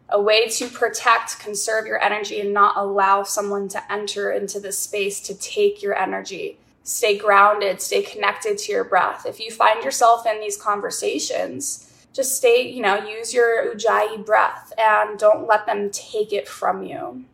a 0.10 0.22
way 0.22 0.50
to 0.50 0.68
protect, 0.68 1.40
conserve 1.40 1.88
your 1.88 2.02
energy, 2.02 2.42
and 2.42 2.54
not 2.54 2.76
allow 2.78 3.24
someone 3.24 3.70
to 3.70 3.92
enter 3.92 4.32
into 4.32 4.60
this 4.60 4.78
space 4.78 5.22
to 5.22 5.34
take 5.36 5.82
your 5.82 5.98
energy. 5.98 6.58
Stay 6.84 7.18
grounded, 7.18 7.82
stay 7.82 8.04
connected 8.04 8.58
to 8.58 8.72
your 8.72 8.84
breath. 8.84 9.26
If 9.26 9.40
you 9.40 9.52
find 9.52 9.84
yourself 9.84 10.28
in 10.28 10.40
these 10.40 10.58
conversations, 10.58 11.92
just 12.14 12.38
stay, 12.38 12.70
you 12.70 12.82
know, 12.82 13.08
use 13.08 13.34
your 13.34 13.74
ujjayi 13.74 14.24
breath 14.26 14.72
and 14.78 15.18
don't 15.18 15.48
let 15.48 15.66
them 15.66 15.90
take 15.92 16.32
it 16.32 16.48
from 16.48 16.84
you. 16.84 17.26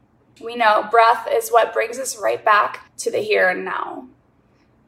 We 0.43 0.55
know 0.55 0.87
breath 0.89 1.27
is 1.31 1.49
what 1.49 1.73
brings 1.73 1.99
us 1.99 2.17
right 2.17 2.43
back 2.43 2.91
to 2.97 3.11
the 3.11 3.19
here 3.19 3.49
and 3.49 3.65
now. 3.65 4.07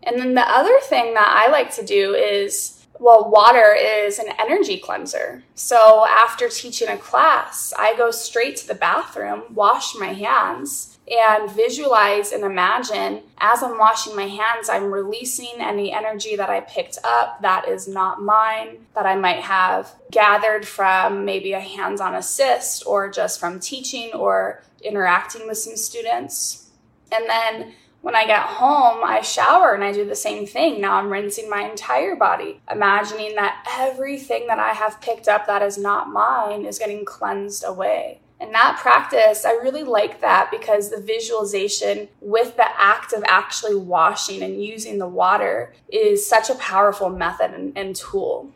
And 0.04 0.20
then 0.20 0.34
the 0.34 0.42
other 0.42 0.80
thing 0.82 1.14
that 1.14 1.28
I 1.28 1.50
like 1.52 1.74
to 1.76 1.86
do 1.86 2.14
is 2.14 2.84
well, 3.00 3.30
water 3.30 3.76
is 3.76 4.20
an 4.20 4.28
energy 4.40 4.78
cleanser. 4.78 5.44
So 5.56 6.06
after 6.08 6.48
teaching 6.48 6.88
a 6.88 6.98
class, 6.98 7.74
I 7.78 7.98
go 7.98 8.12
straight 8.12 8.56
to 8.58 8.68
the 8.68 8.76
bathroom, 8.76 9.44
wash 9.54 9.96
my 9.96 10.14
hands, 10.14 10.94
and 11.12 11.52
visualize 11.52 12.32
and 12.32 12.44
imagine 12.44 13.22
as 13.40 13.62
I'm 13.62 13.78
washing 13.78 14.16
my 14.16 14.28
hands, 14.28 14.70
I'm 14.70 14.92
releasing 14.92 15.60
any 15.60 15.92
energy 15.92 16.38
that 16.38 16.50
I 16.50 16.62
picked 16.62 16.98
up 17.04 17.42
that 17.42 17.68
is 17.68 17.90
not 17.90 18.22
mine, 18.22 18.86
that 18.96 19.06
I 19.06 19.16
might 19.16 19.42
have 19.42 19.94
gathered 20.12 20.66
from 20.66 21.26
maybe 21.26 21.52
a 21.52 21.60
hands 21.60 22.00
on 22.00 22.16
assist 22.16 22.84
or 22.88 23.10
just 23.10 23.38
from 23.38 23.60
teaching 23.60 24.14
or 24.14 24.62
interacting 24.84 25.48
with 25.48 25.58
some 25.58 25.76
students. 25.76 26.70
And 27.12 27.30
then 27.30 27.74
when 28.02 28.16
I 28.16 28.26
get 28.26 28.42
home, 28.42 29.02
I 29.04 29.22
shower 29.22 29.74
and 29.74 29.84
I 29.84 29.94
do 29.94 30.06
the 30.06 30.16
same 30.16 30.46
thing. 30.46 30.82
Now 30.82 30.96
I'm 30.96 31.10
rinsing 31.10 31.50
my 31.50 31.70
entire 31.70 32.16
body, 32.18 32.60
imagining 32.70 33.36
that 33.36 33.66
everything 33.80 34.48
that 34.48 34.60
I 34.60 34.74
have 34.74 35.00
picked 35.00 35.30
up 35.30 35.48
that 35.48 35.62
is 35.62 35.78
not 35.78 36.10
mine 36.10 36.66
is 36.66 36.80
getting 36.80 37.06
cleansed 37.06 37.64
away. 37.66 38.20
And 38.42 38.54
that 38.54 38.78
practice, 38.82 39.46
I 39.46 39.54
really 39.54 39.84
like 39.84 40.20
that 40.20 40.52
because 40.52 40.90
the 40.90 41.00
visualization 41.00 42.10
with 42.20 42.58
the 42.58 42.68
act 42.78 43.14
of 43.14 43.24
actually 43.26 43.76
washing 43.76 44.44
and 44.44 44.62
using 44.62 44.98
the 44.98 45.08
water 45.08 45.74
is 45.88 46.28
such 46.28 46.50
a 46.50 46.56
powerful 46.56 47.10
method 47.10 47.52
and, 47.52 47.72
and 47.78 47.96
tool. 47.96 48.52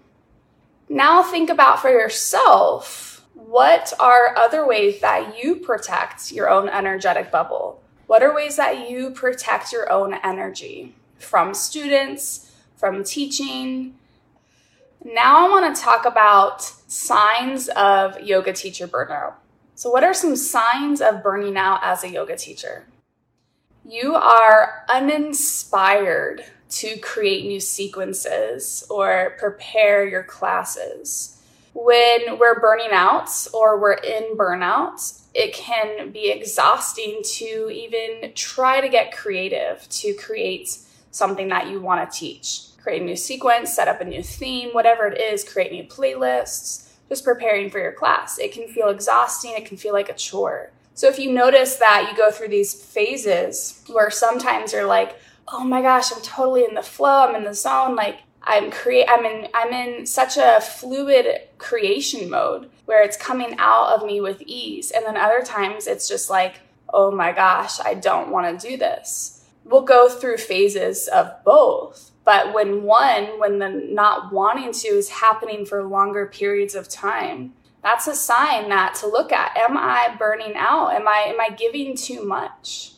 Now 0.89 1.23
think 1.23 1.49
about 1.49 1.81
for 1.81 1.89
yourself 1.89 3.16
what 3.37 3.93
are 3.99 4.35
other 4.35 4.65
ways 4.65 4.99
that 5.01 5.41
you 5.41 5.57
protect 5.57 6.31
your 6.31 6.49
own 6.49 6.67
energetic 6.67 7.31
bubble? 7.31 7.81
What 8.07 8.23
are 8.23 8.33
ways 8.33 8.55
that 8.55 8.89
you 8.89 9.11
protect 9.11 9.71
your 9.71 9.91
own 9.91 10.15
energy 10.23 10.95
from 11.19 11.53
students, 11.53 12.51
from 12.77 13.03
teaching? 13.03 13.95
Now 15.05 15.45
I 15.45 15.49
want 15.49 15.75
to 15.75 15.81
talk 15.81 16.05
about 16.05 16.63
signs 16.63 17.67
of 17.69 18.19
yoga 18.21 18.53
teacher 18.53 18.87
burnout. 18.87 19.35
So, 19.75 19.91
what 19.91 20.03
are 20.03 20.15
some 20.15 20.35
signs 20.35 20.99
of 20.99 21.21
burning 21.21 21.57
out 21.57 21.81
as 21.83 22.03
a 22.03 22.09
yoga 22.09 22.35
teacher? 22.35 22.87
You 23.85 24.15
are 24.15 24.83
uninspired 24.89 26.43
to 26.69 26.97
create 26.97 27.45
new 27.45 27.59
sequences 27.59 28.83
or 28.89 29.35
prepare 29.37 30.07
your 30.07 30.23
classes 30.23 31.36
when 31.79 32.39
we're 32.39 32.59
burning 32.59 32.89
out 32.91 33.29
or 33.53 33.79
we're 33.79 33.93
in 33.93 34.35
burnout, 34.35 35.21
it 35.35 35.53
can 35.53 36.11
be 36.11 36.31
exhausting 36.31 37.21
to 37.23 37.69
even 37.69 38.33
try 38.33 38.81
to 38.81 38.89
get 38.89 39.15
creative 39.15 39.87
to 39.89 40.15
create 40.15 40.79
something 41.11 41.49
that 41.49 41.69
you 41.69 41.79
want 41.79 42.11
to 42.11 42.19
teach. 42.19 42.75
Create 42.81 43.03
a 43.03 43.05
new 43.05 43.15
sequence, 43.15 43.75
set 43.75 43.87
up 43.87 44.01
a 44.01 44.05
new 44.05 44.23
theme, 44.23 44.69
whatever 44.71 45.05
it 45.05 45.21
is, 45.21 45.43
create 45.43 45.71
new 45.71 45.83
playlists, 45.83 46.89
just 47.09 47.23
preparing 47.23 47.69
for 47.69 47.77
your 47.77 47.93
class. 47.93 48.39
It 48.39 48.53
can 48.53 48.67
feel 48.67 48.89
exhausting, 48.89 49.53
it 49.55 49.67
can 49.67 49.77
feel 49.77 49.93
like 49.93 50.09
a 50.09 50.15
chore. 50.15 50.71
So 50.95 51.07
if 51.07 51.19
you 51.19 51.31
notice 51.31 51.75
that 51.75 52.07
you 52.09 52.17
go 52.17 52.31
through 52.31 52.47
these 52.47 52.73
phases 52.73 53.83
where 53.87 54.09
sometimes 54.09 54.73
you're 54.73 54.87
like, 54.87 55.19
oh 55.47 55.63
my 55.63 55.83
gosh, 55.83 56.11
I'm 56.11 56.23
totally 56.23 56.65
in 56.65 56.73
the 56.73 56.81
flow, 56.81 57.27
I'm 57.27 57.35
in 57.35 57.43
the 57.43 57.53
zone, 57.53 57.95
like 57.95 58.17
I'm 58.47 58.71
create 58.71 59.07
I'm 59.09 59.25
in 59.25 59.47
I'm 59.53 59.73
in 59.73 60.05
such 60.05 60.37
a 60.37 60.61
fluid 60.61 61.27
creation 61.57 62.29
mode 62.29 62.69
where 62.85 63.03
it's 63.03 63.17
coming 63.17 63.55
out 63.59 63.89
of 63.89 64.05
me 64.05 64.21
with 64.21 64.41
ease 64.45 64.91
and 64.91 65.05
then 65.05 65.17
other 65.17 65.41
times 65.43 65.85
it's 65.85 66.07
just 66.07 66.29
like 66.29 66.61
oh 66.93 67.11
my 67.11 67.33
gosh 67.33 67.79
I 67.81 67.93
don't 67.93 68.31
want 68.31 68.59
to 68.59 68.67
do 68.69 68.77
this. 68.77 69.45
We'll 69.65 69.81
go 69.81 70.07
through 70.07 70.37
phases 70.37 71.09
of 71.09 71.43
both. 71.43 72.11
But 72.23 72.53
when 72.53 72.83
one 72.83 73.37
when 73.37 73.59
the 73.59 73.69
not 73.69 74.31
wanting 74.31 74.71
to 74.71 74.87
is 74.87 75.09
happening 75.09 75.65
for 75.65 75.83
longer 75.83 76.25
periods 76.25 76.73
of 76.73 76.87
time, 76.87 77.53
that's 77.83 78.07
a 78.07 78.15
sign 78.15 78.69
that 78.69 78.95
to 78.95 79.07
look 79.07 79.33
at 79.33 79.57
am 79.57 79.77
I 79.77 80.15
burning 80.17 80.53
out? 80.55 80.93
Am 80.93 81.07
I 81.07 81.25
am 81.27 81.41
I 81.41 81.49
giving 81.49 81.97
too 81.97 82.23
much? 82.23 82.93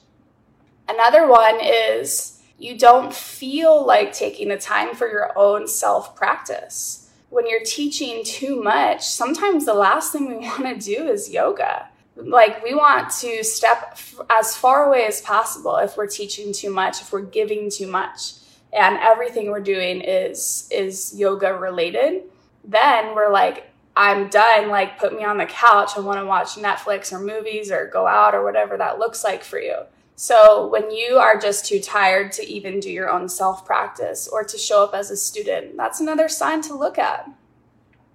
Another 0.88 1.28
one 1.28 1.60
is 1.62 2.39
you 2.60 2.78
don't 2.78 3.14
feel 3.14 3.86
like 3.86 4.12
taking 4.12 4.50
the 4.50 4.58
time 4.58 4.94
for 4.94 5.10
your 5.10 5.38
own 5.38 5.68
self 5.68 6.16
practice. 6.16 7.10
When 7.30 7.48
you're 7.48 7.64
teaching 7.64 8.24
too 8.24 8.62
much, 8.62 9.08
sometimes 9.08 9.66
the 9.66 9.74
last 9.74 10.12
thing 10.12 10.28
we 10.28 10.36
want 10.48 10.64
to 10.64 10.76
do 10.76 11.08
is 11.08 11.30
yoga. 11.30 11.88
Like, 12.16 12.62
we 12.64 12.76
want 12.76 13.12
to 13.22 13.46
step 13.46 13.98
as 14.30 14.58
far 14.58 14.88
away 14.88 15.06
as 15.06 15.22
possible 15.22 15.78
if 15.78 15.96
we're 15.96 16.08
teaching 16.08 16.52
too 16.52 16.70
much, 16.70 17.02
if 17.02 17.14
we're 17.14 17.22
giving 17.22 17.72
too 17.72 17.88
much, 17.88 18.34
and 18.74 18.98
everything 18.98 19.50
we're 19.50 19.62
doing 19.62 20.02
is 20.02 20.68
is 20.70 21.18
yoga 21.18 21.54
related. 21.54 22.24
Then 22.66 23.16
we're 23.16 23.32
like, 23.32 23.68
I'm 23.96 24.28
done. 24.28 24.68
Like, 24.68 25.00
put 25.00 25.16
me 25.16 25.24
on 25.24 25.38
the 25.38 25.46
couch. 25.46 25.92
I 25.96 26.02
want 26.02 26.20
to 26.20 26.26
watch 26.26 26.56
Netflix 26.56 27.14
or 27.14 27.20
movies 27.20 27.72
or 27.72 27.88
go 27.88 28.06
out 28.06 28.36
or 28.36 28.44
whatever 28.44 28.78
that 28.78 29.00
looks 29.00 29.24
like 29.24 29.44
for 29.44 29.60
you. 29.60 29.84
So 30.20 30.68
when 30.68 30.92
you 30.92 31.16
are 31.16 31.40
just 31.40 31.66
too 31.66 31.80
tired 31.80 32.34
to 32.34 32.46
even 32.46 32.82
do 32.82 32.92
your 32.92 33.10
own 33.10 33.30
self 33.30 33.66
practice 33.66 34.28
or 34.28 34.44
to 34.44 34.58
show 34.58 34.84
up 34.84 34.94
as 34.94 35.10
a 35.10 35.16
student, 35.16 35.78
that's 35.78 36.02
another 36.02 36.28
sign 36.28 36.62
to 36.64 36.74
look 36.74 36.98
at. 36.98 37.32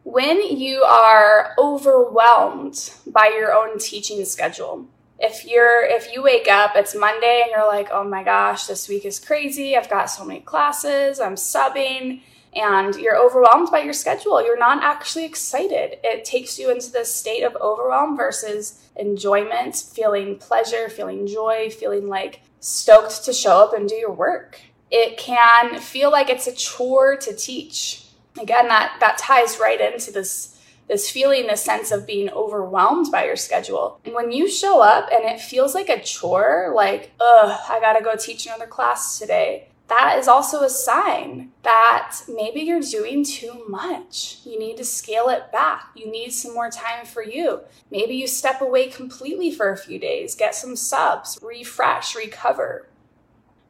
When 0.02 0.42
you 0.42 0.82
are 0.82 1.54
overwhelmed 1.56 2.92
by 3.06 3.28
your 3.28 3.54
own 3.54 3.78
teaching 3.78 4.22
schedule, 4.26 4.86
if 5.18 5.46
you're 5.46 5.82
if 5.82 6.12
you 6.12 6.22
wake 6.22 6.46
up 6.46 6.72
it's 6.74 6.94
monday 6.94 7.40
and 7.42 7.52
you're 7.52 7.66
like 7.66 7.88
oh 7.90 8.04
my 8.04 8.22
gosh 8.22 8.66
this 8.66 8.86
week 8.86 9.06
is 9.06 9.18
crazy. 9.18 9.74
I've 9.74 9.88
got 9.88 10.10
so 10.10 10.26
many 10.26 10.40
classes. 10.40 11.20
I'm 11.20 11.36
subbing 11.36 12.20
and 12.54 12.94
you're 12.96 13.16
overwhelmed 13.16 13.70
by 13.70 13.80
your 13.80 13.92
schedule. 13.92 14.44
You're 14.44 14.58
not 14.58 14.82
actually 14.82 15.24
excited. 15.24 15.98
It 16.04 16.24
takes 16.24 16.58
you 16.58 16.70
into 16.70 16.90
this 16.90 17.14
state 17.14 17.42
of 17.42 17.56
overwhelm 17.56 18.16
versus 18.16 18.82
enjoyment, 18.96 19.76
feeling 19.76 20.36
pleasure, 20.36 20.88
feeling 20.88 21.26
joy, 21.26 21.70
feeling 21.70 22.08
like 22.08 22.40
stoked 22.60 23.24
to 23.24 23.32
show 23.32 23.58
up 23.58 23.74
and 23.74 23.88
do 23.88 23.94
your 23.94 24.12
work. 24.12 24.60
It 24.90 25.18
can 25.18 25.80
feel 25.80 26.10
like 26.10 26.30
it's 26.30 26.46
a 26.46 26.54
chore 26.54 27.16
to 27.16 27.34
teach. 27.34 28.04
Again, 28.40 28.68
that, 28.68 28.96
that 29.00 29.18
ties 29.18 29.58
right 29.60 29.80
into 29.80 30.10
this 30.10 30.50
this 30.88 31.10
feeling, 31.10 31.46
this 31.46 31.62
sense 31.62 31.90
of 31.90 32.06
being 32.06 32.28
overwhelmed 32.30 33.10
by 33.10 33.24
your 33.24 33.36
schedule. 33.36 34.00
And 34.04 34.14
when 34.14 34.32
you 34.32 34.48
show 34.50 34.82
up 34.82 35.08
and 35.10 35.24
it 35.24 35.40
feels 35.40 35.74
like 35.74 35.88
a 35.88 36.02
chore, 36.02 36.72
like, 36.74 37.12
ugh, 37.18 37.58
I 37.68 37.80
gotta 37.80 38.04
go 38.04 38.16
teach 38.16 38.46
another 38.46 38.66
class 38.66 39.18
today, 39.18 39.68
that 39.94 40.18
is 40.18 40.26
also 40.26 40.62
a 40.62 40.68
sign 40.68 41.52
that 41.62 42.16
maybe 42.28 42.60
you're 42.60 42.80
doing 42.80 43.24
too 43.24 43.64
much. 43.68 44.38
You 44.44 44.58
need 44.58 44.76
to 44.78 44.84
scale 44.84 45.28
it 45.28 45.52
back. 45.52 45.90
You 45.94 46.10
need 46.10 46.32
some 46.32 46.52
more 46.52 46.68
time 46.68 47.06
for 47.06 47.22
you. 47.22 47.60
Maybe 47.92 48.16
you 48.16 48.26
step 48.26 48.60
away 48.60 48.88
completely 48.88 49.52
for 49.52 49.70
a 49.70 49.76
few 49.76 50.00
days, 50.00 50.34
get 50.34 50.56
some 50.56 50.74
subs, 50.74 51.38
refresh, 51.40 52.16
recover. 52.16 52.88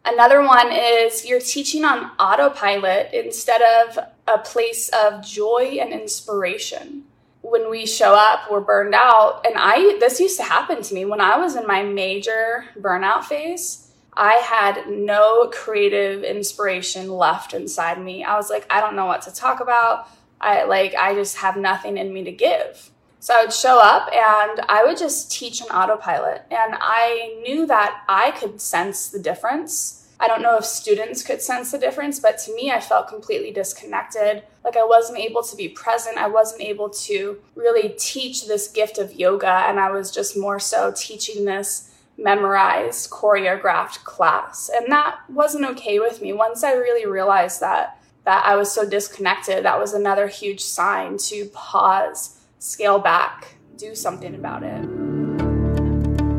Another 0.06 0.40
one 0.42 0.72
is 0.72 1.26
you're 1.26 1.40
teaching 1.40 1.84
on 1.84 2.10
autopilot 2.18 3.12
instead 3.12 3.60
of 3.60 3.98
a 4.26 4.38
place 4.38 4.88
of 4.90 5.22
joy 5.24 5.78
and 5.80 5.92
inspiration. 5.92 7.04
When 7.42 7.68
we 7.70 7.84
show 7.84 8.14
up, 8.14 8.50
we're 8.50 8.60
burned 8.60 8.94
out. 8.94 9.44
And 9.46 9.56
I, 9.58 9.98
this 10.00 10.20
used 10.20 10.38
to 10.38 10.44
happen 10.44 10.82
to 10.82 10.94
me 10.94 11.04
when 11.04 11.20
I 11.20 11.36
was 11.36 11.54
in 11.54 11.66
my 11.66 11.82
major 11.82 12.64
burnout 12.80 13.24
phase 13.24 13.83
I 14.16 14.34
had 14.34 14.88
no 14.88 15.50
creative 15.52 16.22
inspiration 16.22 17.08
left 17.08 17.54
inside 17.54 18.00
me. 18.00 18.24
I 18.24 18.36
was 18.36 18.50
like, 18.50 18.66
I 18.70 18.80
don't 18.80 18.96
know 18.96 19.06
what 19.06 19.22
to 19.22 19.34
talk 19.34 19.60
about. 19.60 20.08
I 20.40 20.64
like 20.64 20.94
I 20.94 21.14
just 21.14 21.38
have 21.38 21.56
nothing 21.56 21.96
in 21.96 22.12
me 22.12 22.24
to 22.24 22.32
give. 22.32 22.90
So 23.18 23.34
I 23.34 23.42
would 23.42 23.54
show 23.54 23.78
up 23.78 24.08
and 24.12 24.60
I 24.68 24.84
would 24.84 24.98
just 24.98 25.32
teach 25.32 25.62
on 25.62 25.68
autopilot. 25.68 26.42
And 26.50 26.76
I 26.78 27.40
knew 27.42 27.66
that 27.66 28.02
I 28.06 28.32
could 28.32 28.60
sense 28.60 29.08
the 29.08 29.18
difference. 29.18 30.06
I 30.20 30.28
don't 30.28 30.42
know 30.42 30.58
if 30.58 30.64
students 30.64 31.22
could 31.22 31.40
sense 31.40 31.72
the 31.72 31.78
difference, 31.78 32.20
but 32.20 32.38
to 32.40 32.54
me, 32.54 32.70
I 32.70 32.80
felt 32.80 33.08
completely 33.08 33.50
disconnected. 33.50 34.42
Like 34.62 34.76
I 34.76 34.84
wasn't 34.84 35.18
able 35.18 35.42
to 35.42 35.56
be 35.56 35.68
present. 35.70 36.18
I 36.18 36.28
wasn't 36.28 36.62
able 36.62 36.90
to 36.90 37.38
really 37.54 37.94
teach 37.98 38.46
this 38.46 38.68
gift 38.68 38.98
of 38.98 39.14
yoga. 39.14 39.48
And 39.48 39.80
I 39.80 39.90
was 39.90 40.10
just 40.10 40.36
more 40.36 40.60
so 40.60 40.92
teaching 40.94 41.46
this 41.46 41.93
memorized, 42.16 43.10
choreographed 43.10 44.04
class. 44.04 44.70
And 44.74 44.90
that 44.90 45.18
wasn't 45.28 45.66
okay 45.66 45.98
with 45.98 46.22
me. 46.22 46.32
Once 46.32 46.64
I 46.64 46.72
really 46.72 47.06
realized 47.06 47.60
that, 47.60 48.00
that 48.24 48.44
I 48.46 48.56
was 48.56 48.72
so 48.72 48.88
disconnected, 48.88 49.64
that 49.64 49.78
was 49.78 49.92
another 49.92 50.26
huge 50.28 50.60
sign 50.60 51.18
to 51.18 51.46
pause, 51.52 52.40
scale 52.58 52.98
back, 52.98 53.56
do 53.76 53.94
something 53.94 54.34
about 54.34 54.62
it. 54.62 55.03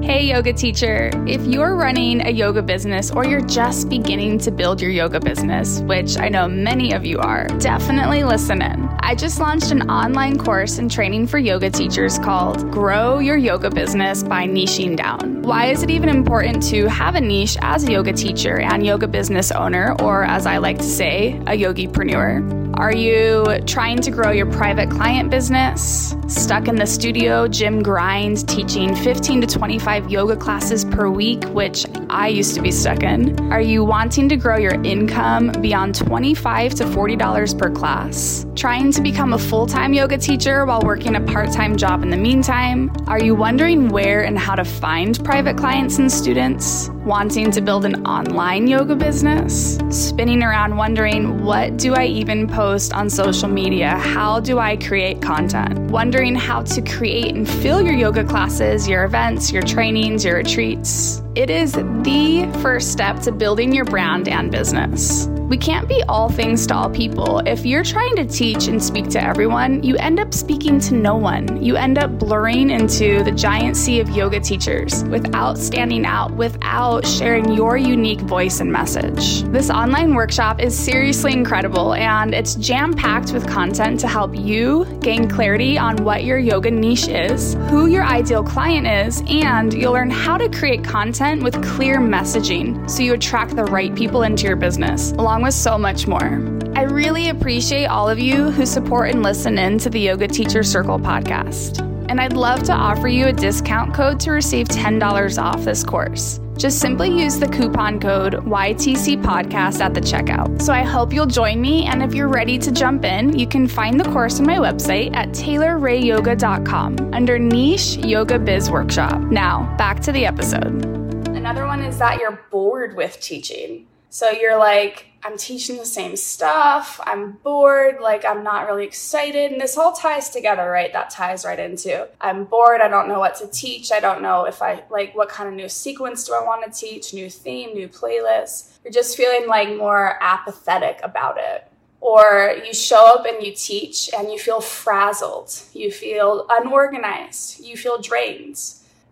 Hey, 0.06 0.28
yoga 0.28 0.54
teacher. 0.54 1.10
If 1.26 1.44
you're 1.48 1.76
running 1.76 2.28
a 2.28 2.30
yoga 2.30 2.62
business 2.62 3.10
or 3.10 3.26
you're 3.26 3.42
just 3.42 3.90
beginning 3.90 4.38
to 4.38 4.52
build 4.52 4.80
your 4.80 4.92
yoga 4.92 5.20
business, 5.20 5.80
which 5.80 6.20
I 6.20 6.30
know 6.30 6.48
many 6.48 6.94
of 6.94 7.08
you 7.08 7.18
are, 7.18 7.48
definitely 7.58 8.24
listen 8.24 8.62
in. 8.62 8.88
I 9.00 9.16
just 9.16 9.40
launched 9.40 9.72
an 9.72 9.90
online 9.90 10.38
course 10.38 10.78
and 10.78 10.92
training 10.92 11.26
for 11.26 11.40
yoga 11.40 11.72
teachers 11.72 12.20
called 12.20 12.72
Grow 12.72 13.18
Your 13.18 13.36
Yoga 13.36 13.72
Business 13.72 14.22
by 14.22 14.46
Niching 14.46 14.96
Down. 14.96 15.42
Why 15.42 15.72
is 15.72 15.82
it 15.82 15.90
even 15.90 16.10
important 16.10 16.62
to 16.70 16.88
have 16.88 17.16
a 17.16 17.22
niche 17.22 17.58
as 17.62 17.84
a 17.84 17.92
yoga 17.92 18.14
teacher 18.14 18.60
and 18.60 18.86
yoga 18.86 19.08
business 19.08 19.52
owner, 19.52 19.96
or 20.04 20.24
as 20.24 20.46
I 20.46 20.60
like 20.60 20.78
to 20.78 20.84
say, 20.84 21.34
a 21.48 21.58
yogipreneur? 21.58 22.65
Are 22.74 22.94
you 22.94 23.46
trying 23.66 24.00
to 24.00 24.12
grow 24.12 24.32
your 24.32 24.52
private 24.52 24.90
client 24.90 25.30
business? 25.30 26.16
Stuck 26.28 26.68
in 26.68 26.76
the 26.76 26.86
studio, 26.86 27.48
gym 27.48 27.82
grind, 27.82 28.48
teaching 28.50 28.96
15 28.96 29.42
to 29.42 29.48
25 29.48 30.10
yoga 30.10 30.36
classes 30.36 30.84
per 30.84 31.10
week, 31.10 31.44
which 31.46 31.86
I 32.10 32.28
used 32.28 32.56
to 32.56 32.62
be 32.62 32.72
stuck 32.72 33.04
in? 33.04 33.40
Are 33.52 33.62
you 33.62 33.84
wanting 33.84 34.28
to 34.30 34.36
grow 34.36 34.58
your 34.58 34.82
income 34.84 35.52
beyond 35.62 35.96
25 35.96 36.76
to 36.76 36.84
$40 36.86 37.58
per 37.58 37.70
class? 37.70 38.46
Trying 38.56 38.92
to 38.94 39.02
become 39.02 39.34
a 39.34 39.40
full 39.40 39.68
time 39.68 39.94
yoga 39.94 40.18
teacher 40.18 40.66
while 40.66 40.82
working 40.82 41.16
a 41.16 41.22
part 41.22 41.52
time 41.52 41.78
job 41.78 42.04
in 42.04 42.10
the 42.10 42.18
meantime? 42.18 42.92
Are 43.08 43.22
you 43.22 43.36
wondering 43.36 43.90
where 43.90 44.24
and 44.24 44.38
how 44.38 44.56
to 44.56 44.66
find 44.66 45.24
private 45.24 45.58
clients 45.58 46.00
and 46.00 46.12
students? 46.12 46.90
Wanting 47.06 47.52
to 47.52 47.62
build 47.62 47.86
an 47.86 48.04
online 48.08 48.66
yoga 48.66 48.96
business? 48.96 49.78
Spinning 49.92 50.42
around 50.42 50.76
wondering, 50.76 51.44
what 51.44 51.78
do 51.78 51.94
I 51.94 52.06
even 52.06 52.48
post 52.48 52.94
on 52.94 53.12
social 53.12 53.48
media? 53.48 53.92
How 53.92 54.40
do 54.40 54.58
I 54.58 54.76
create 54.78 55.22
content? 55.22 55.78
Wondering 55.92 56.34
how 56.34 56.64
to 56.64 56.82
create 56.82 57.36
and 57.36 57.48
fill 57.48 57.80
your 57.84 57.94
yoga 57.94 58.24
classes, 58.24 58.88
your 58.88 59.04
events, 59.04 59.52
your 59.52 59.62
trainings, 59.62 60.26
your 60.26 60.38
retreats? 60.38 61.22
It 61.36 61.50
is 61.50 61.74
the 61.74 62.50
first 62.62 62.94
step 62.94 63.20
to 63.24 63.32
building 63.34 63.74
your 63.74 63.84
brand 63.84 64.30
and 64.30 64.50
business. 64.50 65.28
We 65.50 65.58
can't 65.58 65.88
be 65.88 66.02
all 66.10 66.28
things 66.28 66.66
to 66.68 66.76
all 66.76 66.90
people. 66.90 67.40
If 67.46 67.68
you're 67.68 67.84
trying 67.84 68.16
to 68.16 68.26
teach 68.26 68.68
and 68.68 68.82
speak 68.82 69.10
to 69.10 69.22
everyone, 69.22 69.84
you 69.84 69.96
end 69.98 70.20
up 70.20 70.34
speaking 70.34 70.80
to 70.80 70.96
no 70.96 71.16
one. 71.18 71.62
You 71.62 71.76
end 71.76 72.00
up 72.00 72.18
blurring 72.18 72.72
into 72.72 73.22
the 73.24 73.32
giant 73.32 73.78
sea 73.78 74.00
of 74.00 74.10
yoga 74.10 74.40
teachers 74.40 75.04
without 75.04 75.60
standing 75.60 76.04
out, 76.04 76.32
without 76.32 77.06
sharing 77.06 77.52
your 77.52 77.78
unique 77.78 78.22
voice 78.22 78.60
and 78.60 78.72
message. 78.72 79.44
This 79.44 79.70
online 79.70 80.16
workshop 80.16 80.60
is 80.60 80.76
seriously 80.76 81.34
incredible 81.34 81.94
and 81.94 82.34
it's 82.34 82.56
jam 82.56 82.94
packed 82.94 83.32
with 83.32 83.48
content 83.48 84.00
to 84.00 84.08
help 84.08 84.36
you 84.36 84.86
gain 85.00 85.30
clarity 85.30 85.78
on 85.78 85.98
what 85.98 86.24
your 86.24 86.40
yoga 86.40 86.72
niche 86.72 87.08
is, 87.08 87.54
who 87.70 87.86
your 87.86 88.04
ideal 88.04 88.44
client 88.44 88.88
is, 88.88 89.22
and 89.30 89.76
you'll 89.76 89.94
learn 89.94 90.10
how 90.10 90.38
to 90.38 90.50
create 90.50 90.84
content 91.26 91.44
with 91.44 91.64
clear 91.64 91.98
messaging 91.98 92.88
so 92.90 93.02
you 93.02 93.14
attract 93.14 93.56
the 93.56 93.64
right 93.66 93.96
people 93.96 94.24
into 94.24 94.46
your 94.46 94.56
business, 94.56 95.12
along 95.14 95.42
with 95.42 95.54
so 95.54 95.78
much 95.78 96.06
more. 96.06 96.40
I 96.76 96.84
really 96.84 97.30
appreciate 97.30 97.86
all 97.86 98.08
of 98.08 98.20
you 98.20 98.52
who 98.52 98.66
support 98.66 99.10
and 99.10 99.24
listen 99.24 99.58
in 99.58 99.80
to 99.80 99.90
the 99.90 100.00
Yoga 100.00 100.28
Teacher 100.28 100.62
Circle 100.62 101.00
podcast. 101.00 101.80
And 102.10 102.22
I'd 102.22 102.34
love 102.34 102.62
to 102.64 102.74
offer 102.74 103.08
you 103.08 103.28
a 103.28 103.34
discount 103.34 103.96
code 103.96 104.20
to 104.20 104.32
receive 104.32 104.68
$10 104.68 105.42
off 105.42 105.64
this 105.64 105.84
course. 105.84 106.40
Just 106.58 106.80
simply 106.80 107.10
use 107.10 107.40
the 107.40 107.48
coupon 107.48 108.00
code 108.00 108.36
YTC 108.36 109.22
Podcast 109.22 109.82
at 109.82 109.94
the 109.94 110.00
checkout. 110.00 110.62
So 110.62 110.72
I 110.72 110.84
hope 110.84 111.12
you'll 111.12 111.26
join 111.26 111.60
me, 111.60 111.86
and 111.86 112.04
if 112.04 112.14
you're 112.14 112.30
ready 112.30 112.58
to 112.60 112.72
jump 112.72 113.04
in, 113.04 113.38
you 113.38 113.48
can 113.48 113.68
find 113.68 114.00
the 114.00 114.10
course 114.12 114.40
on 114.40 114.46
my 114.46 114.58
website 114.58 115.14
at 115.16 115.30
taylorrayyoga.com 115.30 117.14
under 117.14 117.40
Niche 117.40 117.98
Yoga 117.98 118.40
Biz 118.40 118.70
Workshop. 118.70 119.20
Now, 119.24 119.76
back 119.78 120.00
to 120.02 120.12
the 120.12 120.26
episode. 120.26 121.05
Another 121.46 121.68
one 121.68 121.84
is 121.84 122.00
that 122.00 122.20
you're 122.20 122.44
bored 122.50 122.96
with 122.96 123.22
teaching. 123.22 123.86
So 124.10 124.32
you're 124.32 124.58
like, 124.58 125.06
I'm 125.24 125.38
teaching 125.38 125.78
the 125.78 125.86
same 125.86 126.16
stuff. 126.16 127.00
I'm 127.04 127.34
bored. 127.34 127.98
Like, 128.02 128.26
I'm 128.26 128.44
not 128.44 128.66
really 128.66 128.84
excited. 128.84 129.52
And 129.52 129.62
this 129.62 129.78
all 129.78 129.94
ties 129.94 130.32
together, 130.32 130.68
right? 130.68 130.92
That 130.92 131.12
ties 131.12 131.46
right 131.46 131.60
into 131.60 132.08
I'm 132.20 132.46
bored. 132.46 132.82
I 132.82 132.88
don't 132.88 133.08
know 133.08 133.20
what 133.20 133.36
to 133.36 133.48
teach. 133.48 133.92
I 133.92 134.00
don't 134.00 134.24
know 134.24 134.46
if 134.46 134.64
I 134.64 134.86
like 134.90 135.16
what 135.16 135.30
kind 135.30 135.48
of 135.48 135.54
new 135.54 135.70
sequence 135.70 136.24
do 136.24 136.34
I 136.34 136.44
want 136.44 136.66
to 136.66 136.80
teach, 136.80 137.14
new 137.14 137.30
theme, 137.30 137.76
new 137.76 137.90
playlist. 137.90 138.80
You're 138.84 138.92
just 138.92 139.16
feeling 139.16 139.48
like 139.48 139.70
more 139.70 140.18
apathetic 140.22 141.00
about 141.04 141.38
it. 141.38 141.68
Or 142.02 142.56
you 142.66 142.74
show 142.74 143.06
up 143.20 143.28
and 143.28 143.46
you 143.46 143.54
teach 143.56 144.10
and 144.18 144.32
you 144.32 144.40
feel 144.40 144.62
frazzled. 144.62 145.62
You 145.74 145.92
feel 145.92 146.48
unorganized. 146.50 147.64
You 147.64 147.78
feel 147.78 148.02
drained. 148.02 148.60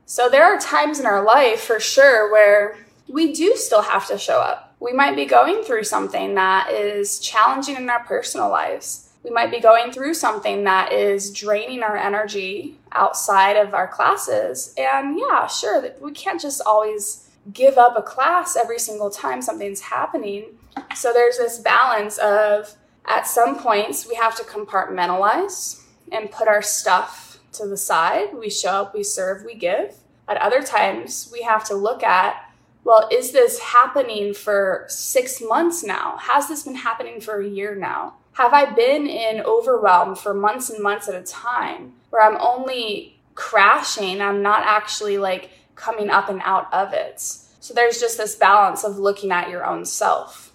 So 0.05 0.29
there 0.29 0.45
are 0.45 0.59
times 0.59 0.99
in 0.99 1.05
our 1.05 1.23
life 1.23 1.61
for 1.61 1.79
sure 1.79 2.31
where 2.31 2.77
we 3.07 3.33
do 3.33 3.55
still 3.55 3.81
have 3.81 4.07
to 4.07 4.17
show 4.17 4.39
up 4.39 4.73
we 4.83 4.91
might 4.91 5.15
be 5.15 5.23
going 5.23 5.63
through 5.63 5.85
something 5.85 6.35
that 6.35 6.69
is 6.69 7.19
challenging 7.19 7.77
in 7.77 7.89
our 7.89 8.03
personal 8.03 8.49
lives. 8.49 9.09
We 9.23 9.29
might 9.29 9.49
be 9.49 9.61
going 9.61 9.93
through 9.93 10.15
something 10.15 10.65
that 10.65 10.91
is 10.91 11.31
draining 11.31 11.83
our 11.83 11.95
energy 11.95 12.77
outside 12.91 13.55
of 13.55 13.73
our 13.73 13.87
classes. 13.87 14.75
And 14.77 15.17
yeah, 15.17 15.47
sure, 15.47 15.89
we 16.01 16.11
can't 16.11 16.41
just 16.41 16.61
always 16.65 17.29
give 17.53 17.77
up 17.77 17.95
a 17.95 18.01
class 18.01 18.57
every 18.57 18.77
single 18.77 19.09
time 19.09 19.41
something's 19.41 19.79
happening. 19.79 20.47
So 20.95 21.13
there's 21.13 21.37
this 21.37 21.59
balance 21.59 22.17
of 22.17 22.75
at 23.05 23.25
some 23.25 23.57
points 23.57 24.05
we 24.05 24.15
have 24.15 24.35
to 24.35 24.43
compartmentalize 24.43 25.81
and 26.11 26.29
put 26.29 26.49
our 26.49 26.61
stuff 26.61 27.22
to 27.53 27.67
the 27.67 27.77
side. 27.77 28.33
We 28.33 28.49
show 28.49 28.81
up, 28.81 28.93
we 28.93 29.03
serve, 29.03 29.43
we 29.43 29.55
give. 29.55 29.95
At 30.27 30.37
other 30.37 30.61
times, 30.61 31.29
we 31.31 31.41
have 31.41 31.63
to 31.65 31.75
look 31.75 32.03
at 32.03 32.53
well, 32.83 33.07
is 33.11 33.31
this 33.31 33.59
happening 33.59 34.33
for 34.33 34.85
six 34.89 35.41
months 35.41 35.83
now? 35.83 36.17
Has 36.17 36.49
this 36.49 36.63
been 36.63 36.75
happening 36.75 37.21
for 37.21 37.39
a 37.39 37.47
year 37.47 37.75
now? 37.75 38.15
Have 38.33 38.53
I 38.53 38.65
been 38.65 39.07
in 39.07 39.41
overwhelm 39.41 40.15
for 40.15 40.33
months 40.33 40.69
and 40.69 40.83
months 40.83 41.07
at 41.07 41.15
a 41.15 41.23
time 41.23 41.93
where 42.09 42.21
I'm 42.21 42.37
only 42.41 43.19
crashing? 43.35 44.21
I'm 44.21 44.41
not 44.41 44.63
actually 44.65 45.17
like 45.17 45.51
coming 45.75 46.09
up 46.09 46.29
and 46.29 46.41
out 46.43 46.73
of 46.73 46.93
it. 46.93 47.21
So 47.21 47.73
there's 47.73 47.99
just 47.99 48.17
this 48.17 48.35
balance 48.35 48.83
of 48.83 48.97
looking 48.97 49.31
at 49.31 49.49
your 49.49 49.65
own 49.65 49.85
self. 49.85 50.51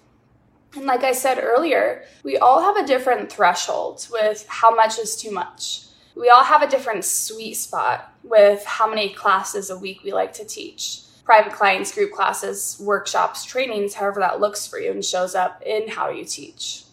And 0.75 0.85
like 0.85 1.03
I 1.03 1.13
said 1.13 1.39
earlier, 1.41 2.03
we 2.23 2.37
all 2.37 2.61
have 2.61 2.77
a 2.77 2.87
different 2.87 3.31
threshold 3.31 4.07
with 4.11 4.45
how 4.47 4.75
much 4.75 4.99
is 4.99 5.15
too 5.15 5.31
much. 5.31 5.85
We 6.15 6.29
all 6.29 6.43
have 6.43 6.61
a 6.61 6.69
different 6.69 7.05
sweet 7.05 7.53
spot 7.53 8.13
with 8.23 8.65
how 8.65 8.89
many 8.89 9.13
classes 9.13 9.69
a 9.69 9.77
week 9.77 10.03
we 10.03 10.11
like 10.11 10.33
to 10.33 10.45
teach 10.45 11.01
private 11.29 11.53
clients, 11.53 11.93
group 11.93 12.11
classes, 12.11 12.75
workshops, 12.79 13.45
trainings, 13.45 13.93
however 13.93 14.19
that 14.19 14.39
looks 14.39 14.65
for 14.65 14.79
you 14.79 14.89
and 14.89 15.05
shows 15.05 15.35
up 15.35 15.61
in 15.63 15.87
how 15.87 16.09
you 16.09 16.25
teach. 16.25 16.85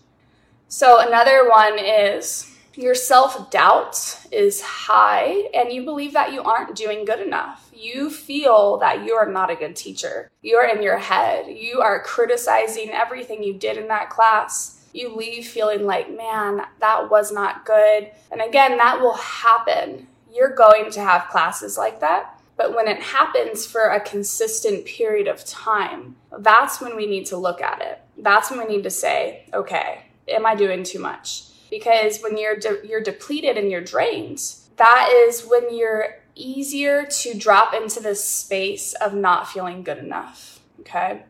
So, 0.69 1.01
another 1.01 1.49
one 1.49 1.79
is 1.79 2.55
your 2.75 2.95
self 2.95 3.51
doubt 3.51 4.27
is 4.31 4.61
high 4.61 5.49
and 5.55 5.73
you 5.73 5.87
believe 5.87 6.13
that 6.13 6.35
you 6.35 6.43
aren't 6.43 6.77
doing 6.77 7.07
good 7.07 7.21
enough. 7.21 7.71
You 7.73 8.11
feel 8.11 8.77
that 8.77 9.07
you 9.07 9.15
are 9.15 9.33
not 9.33 9.51
a 9.51 9.57
good 9.57 9.75
teacher. 9.75 10.31
You're 10.43 10.67
in 10.67 10.83
your 10.83 10.99
head. 10.99 11.47
You 11.47 11.81
are 11.81 12.03
criticizing 12.03 12.91
everything 12.91 13.43
you 13.43 13.55
did 13.55 13.79
in 13.79 13.89
that 13.89 14.11
class. 14.11 14.76
You 14.93 15.15
leave 15.15 15.47
feeling 15.47 15.85
like, 15.85 16.15
man, 16.15 16.63
that 16.81 17.11
was 17.11 17.33
not 17.33 17.65
good. 17.65 18.11
And 18.31 18.41
again, 18.41 18.77
that 18.79 19.01
will 19.01 19.17
happen. 19.17 20.07
You're 20.33 20.55
going 20.55 20.91
to 20.93 21.01
have 21.01 21.29
classes 21.29 21.77
like 21.77 22.01
that. 22.01 22.41
But 22.57 22.75
when 22.75 22.89
it 22.89 23.03
happens 23.03 23.67
for 23.67 23.91
a 23.91 24.01
consistent 24.01 24.87
period 24.87 25.29
of 25.29 25.45
time, 25.45 26.17
that's 26.39 26.81
when 26.81 26.97
we 26.97 27.07
need 27.07 27.27
to 27.27 27.37
look 27.37 27.61
at 27.61 27.83
it. 27.83 28.01
That's 28.17 28.51
when 28.51 28.61
we 28.61 28.77
need 28.77 28.85
to 28.85 28.91
say, 28.91 29.45
okay, 29.53 30.07
am 30.27 30.47
I 30.47 30.55
doing 30.55 30.83
too 30.83 30.99
much? 30.99 31.45
Because 31.71 32.21
when 32.23 32.39
you're 32.39 32.57
de- 32.57 32.87
you're 32.87 33.03
depleted 33.03 33.59
and 33.59 33.71
you're 33.71 33.83
drained, 33.83 34.43
that 34.77 35.11
is 35.13 35.45
when 35.45 35.77
you're 35.77 36.17
easier 36.35 37.05
to 37.07 37.35
drop 37.35 37.75
into 37.75 38.01
this 38.01 38.25
space 38.25 38.95
of 38.95 39.15
not 39.15 39.49
feeling 39.49 39.83
good 39.83 39.99
enough. 39.99 40.61
Okay. 40.81 41.25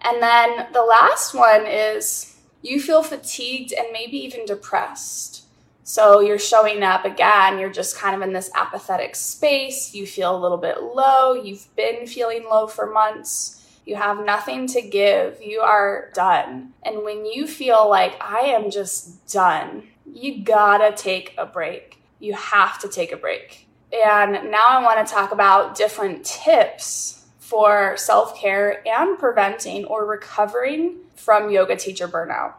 And 0.00 0.22
then 0.22 0.66
the 0.72 0.82
last 0.82 1.34
one 1.34 1.66
is 1.66 2.31
you 2.62 2.80
feel 2.80 3.02
fatigued 3.02 3.72
and 3.72 3.88
maybe 3.92 4.16
even 4.18 4.46
depressed. 4.46 5.44
So 5.84 6.20
you're 6.20 6.38
showing 6.38 6.82
up 6.82 7.04
again, 7.04 7.58
you're 7.58 7.72
just 7.72 7.96
kind 7.96 8.14
of 8.14 8.22
in 8.22 8.32
this 8.32 8.50
apathetic 8.54 9.16
space. 9.16 9.92
You 9.94 10.06
feel 10.06 10.34
a 10.34 10.38
little 10.38 10.58
bit 10.58 10.80
low. 10.80 11.34
You've 11.34 11.74
been 11.74 12.06
feeling 12.06 12.44
low 12.44 12.68
for 12.68 12.86
months. 12.86 13.58
You 13.84 13.96
have 13.96 14.24
nothing 14.24 14.68
to 14.68 14.80
give. 14.80 15.42
You 15.42 15.60
are 15.60 16.10
done. 16.14 16.72
And 16.84 17.02
when 17.02 17.26
you 17.26 17.48
feel 17.48 17.90
like 17.90 18.14
I 18.22 18.40
am 18.40 18.70
just 18.70 19.26
done, 19.26 19.88
you 20.06 20.44
gotta 20.44 20.92
take 20.96 21.34
a 21.36 21.46
break. 21.46 22.00
You 22.20 22.34
have 22.34 22.78
to 22.80 22.88
take 22.88 23.10
a 23.10 23.16
break. 23.16 23.66
And 23.92 24.50
now 24.52 24.68
I 24.68 24.82
wanna 24.82 25.04
talk 25.04 25.32
about 25.32 25.74
different 25.74 26.24
tips 26.24 27.26
for 27.40 27.96
self 27.96 28.38
care 28.38 28.86
and 28.86 29.18
preventing 29.18 29.84
or 29.86 30.06
recovering 30.06 30.98
from 31.22 31.50
yoga 31.50 31.76
teacher 31.76 32.08
burnout. 32.08 32.54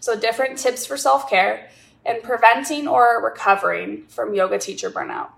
So, 0.00 0.18
different 0.18 0.58
tips 0.58 0.84
for 0.84 0.96
self 0.96 1.30
care 1.30 1.68
and 2.04 2.22
preventing 2.22 2.88
or 2.88 3.22
recovering 3.22 4.06
from 4.08 4.34
yoga 4.34 4.58
teacher 4.58 4.90
burnout. 4.90 5.30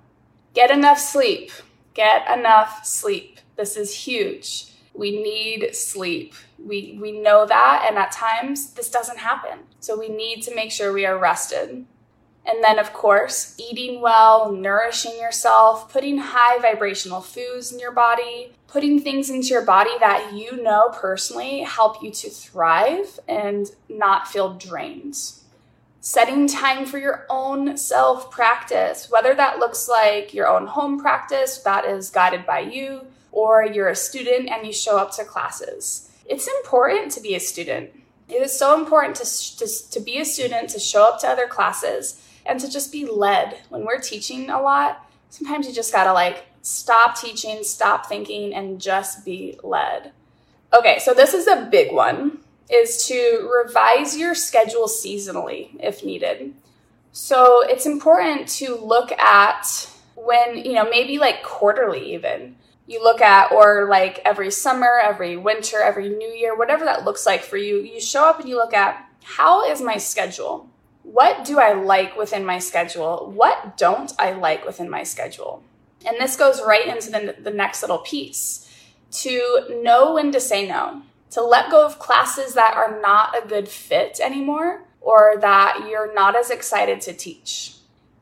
Get 0.55 0.71
enough 0.71 0.99
sleep. 0.99 1.51
Get 1.95 2.31
enough 2.31 2.87
sleep. 2.87 3.41
This 3.57 3.77
is 3.77 3.95
huge. 3.95 4.67
We 4.95 5.23
need 5.23 5.75
sleep. 5.75 6.35
We, 6.59 6.99
we 7.01 7.13
know 7.13 7.45
that, 7.47 7.87
and 7.89 7.99
at 7.99 8.13
times 8.13 8.73
this 8.75 8.91
doesn't 8.91 9.19
happen. 9.19 9.61
So 9.81 9.99
we 9.99 10.09
need 10.09 10.43
to 10.43 10.55
make 10.55 10.71
sure 10.71 10.93
we 10.93 11.07
are 11.07 11.19
rested. 11.19 11.87
And 12.45 12.63
then, 12.63 12.79
of 12.79 12.93
course, 12.93 13.55
eating 13.59 14.01
well, 14.01 14.51
nourishing 14.51 15.17
yourself, 15.19 15.93
putting 15.93 16.19
high 16.19 16.59
vibrational 16.59 17.21
foods 17.21 17.73
in 17.73 17.79
your 17.79 17.93
body, 17.93 18.53
putting 18.67 19.01
things 19.01 19.31
into 19.31 19.49
your 19.49 19.65
body 19.65 19.93
that 20.01 20.33
you 20.35 20.61
know 20.61 20.91
personally 20.93 21.61
help 21.61 22.03
you 22.03 22.11
to 22.11 22.31
thrive 22.31 23.21
and 23.29 23.71
not 23.89 24.27
feel 24.27 24.55
drained. 24.55 25.17
Setting 26.01 26.49
time 26.49 26.85
for 26.85 26.99
your 26.99 27.27
own 27.31 27.77
self 27.77 28.29
practice, 28.33 29.09
whether 29.09 29.35
that 29.35 29.61
looks 29.61 29.89
like 29.89 30.35
your 30.35 30.49
own 30.49 30.67
home 30.67 30.99
practice 30.99 31.59
that 31.59 31.85
is 31.85 32.11
guided 32.11 32.45
by 32.45 32.59
you, 32.59 33.07
or 33.31 33.65
you're 33.65 33.89
a 33.89 33.95
student 33.95 34.49
and 34.49 34.67
you 34.67 34.73
show 34.73 34.99
up 34.99 35.13
to 35.13 35.25
classes. 35.25 36.11
It's 36.27 36.49
important 36.49 37.13
to 37.13 37.21
be 37.21 37.37
a 37.37 37.41
student. 37.41 37.91
It 38.29 38.43
is 38.43 38.57
so 38.57 38.79
important 38.79 39.17
to, 39.17 39.57
to, 39.59 39.91
to 39.91 40.01
be 40.01 40.19
a 40.19 40.25
student, 40.25 40.71
to 40.71 40.81
show 40.81 41.05
up 41.05 41.21
to 41.21 41.29
other 41.29 41.47
classes, 41.47 42.21
and 42.47 42.61
to 42.61 42.71
just 42.71 42.93
be 42.93 43.07
led. 43.07 43.61
When 43.69 43.85
we're 43.85 44.01
teaching 44.01 44.51
a 44.51 44.61
lot, 44.61 45.09
sometimes 45.29 45.67
you 45.67 45.75
just 45.75 45.93
gotta 45.93 46.13
like 46.13 46.47
stop 46.63 47.21
teaching, 47.21 47.63
stop 47.65 48.07
thinking, 48.07 48.55
and 48.55 48.81
just 48.81 49.25
be 49.25 49.59
led. 49.63 50.13
Okay, 50.73 50.99
so 51.01 51.13
this 51.13 51.35
is 51.35 51.47
a 51.47 51.69
big 51.71 51.93
one 51.93 52.39
is 52.71 53.07
to 53.07 53.51
revise 53.53 54.17
your 54.17 54.35
schedule 54.35 54.87
seasonally 54.87 55.77
if 55.79 56.05
needed. 56.05 56.55
So 57.13 57.63
it's 57.63 57.85
important 57.85 58.49
to 58.49 58.77
look 58.77 59.13
at 59.13 59.91
when, 60.15 60.57
you 60.57 60.73
know, 60.73 60.89
maybe 60.89 61.19
like 61.19 61.43
quarterly 61.43 62.15
even. 62.15 62.57
You 62.87 63.03
look 63.03 63.21
at, 63.21 63.53
or 63.53 63.87
like 63.89 64.21
every 64.25 64.51
summer, 64.51 64.99
every 65.03 65.37
winter, 65.37 65.81
every 65.81 66.09
new 66.09 66.29
year, 66.29 66.57
whatever 66.57 66.85
that 66.87 67.05
looks 67.05 67.27
like 67.27 67.43
for 67.43 67.57
you, 67.57 67.81
you 67.81 68.01
show 68.01 68.25
up 68.25 68.41
and 68.41 68.49
you 68.49 68.57
look 68.57 68.75
at 68.75 69.07
how 69.23 69.71
is 69.71 69.81
my 69.81 69.99
schedule? 69.99 70.69
What 71.03 71.45
do 71.45 71.59
I 71.59 71.73
like 71.73 72.17
within 72.17 72.45
my 72.45 72.59
schedule? 72.59 73.31
What 73.35 73.77
don't 73.77 74.13
I 74.19 74.33
like 74.33 74.65
within 74.65 74.89
my 74.89 75.03
schedule? 75.03 75.63
And 76.07 76.17
this 76.19 76.37
goes 76.37 76.63
right 76.63 76.87
into 76.87 77.11
the, 77.11 77.37
the 77.41 77.51
next 77.51 77.83
little 77.83 77.99
piece 77.99 78.69
to 79.13 79.81
know 79.83 80.15
when 80.15 80.33
to 80.33 80.41
say 80.41 80.67
no, 80.67 81.03
to 81.31 81.43
let 81.43 81.71
go 81.71 81.85
of 81.85 81.99
classes 81.99 82.55
that 82.55 82.75
are 82.75 83.01
not 83.01 83.37
a 83.37 83.47
good 83.47 83.69
fit 83.69 84.21
anymore 84.23 84.85
or 85.01 85.35
that 85.41 85.87
you're 85.91 86.15
not 86.15 86.37
as 86.37 86.51
excited 86.51 87.01
to 87.03 87.13
teach. 87.13 87.75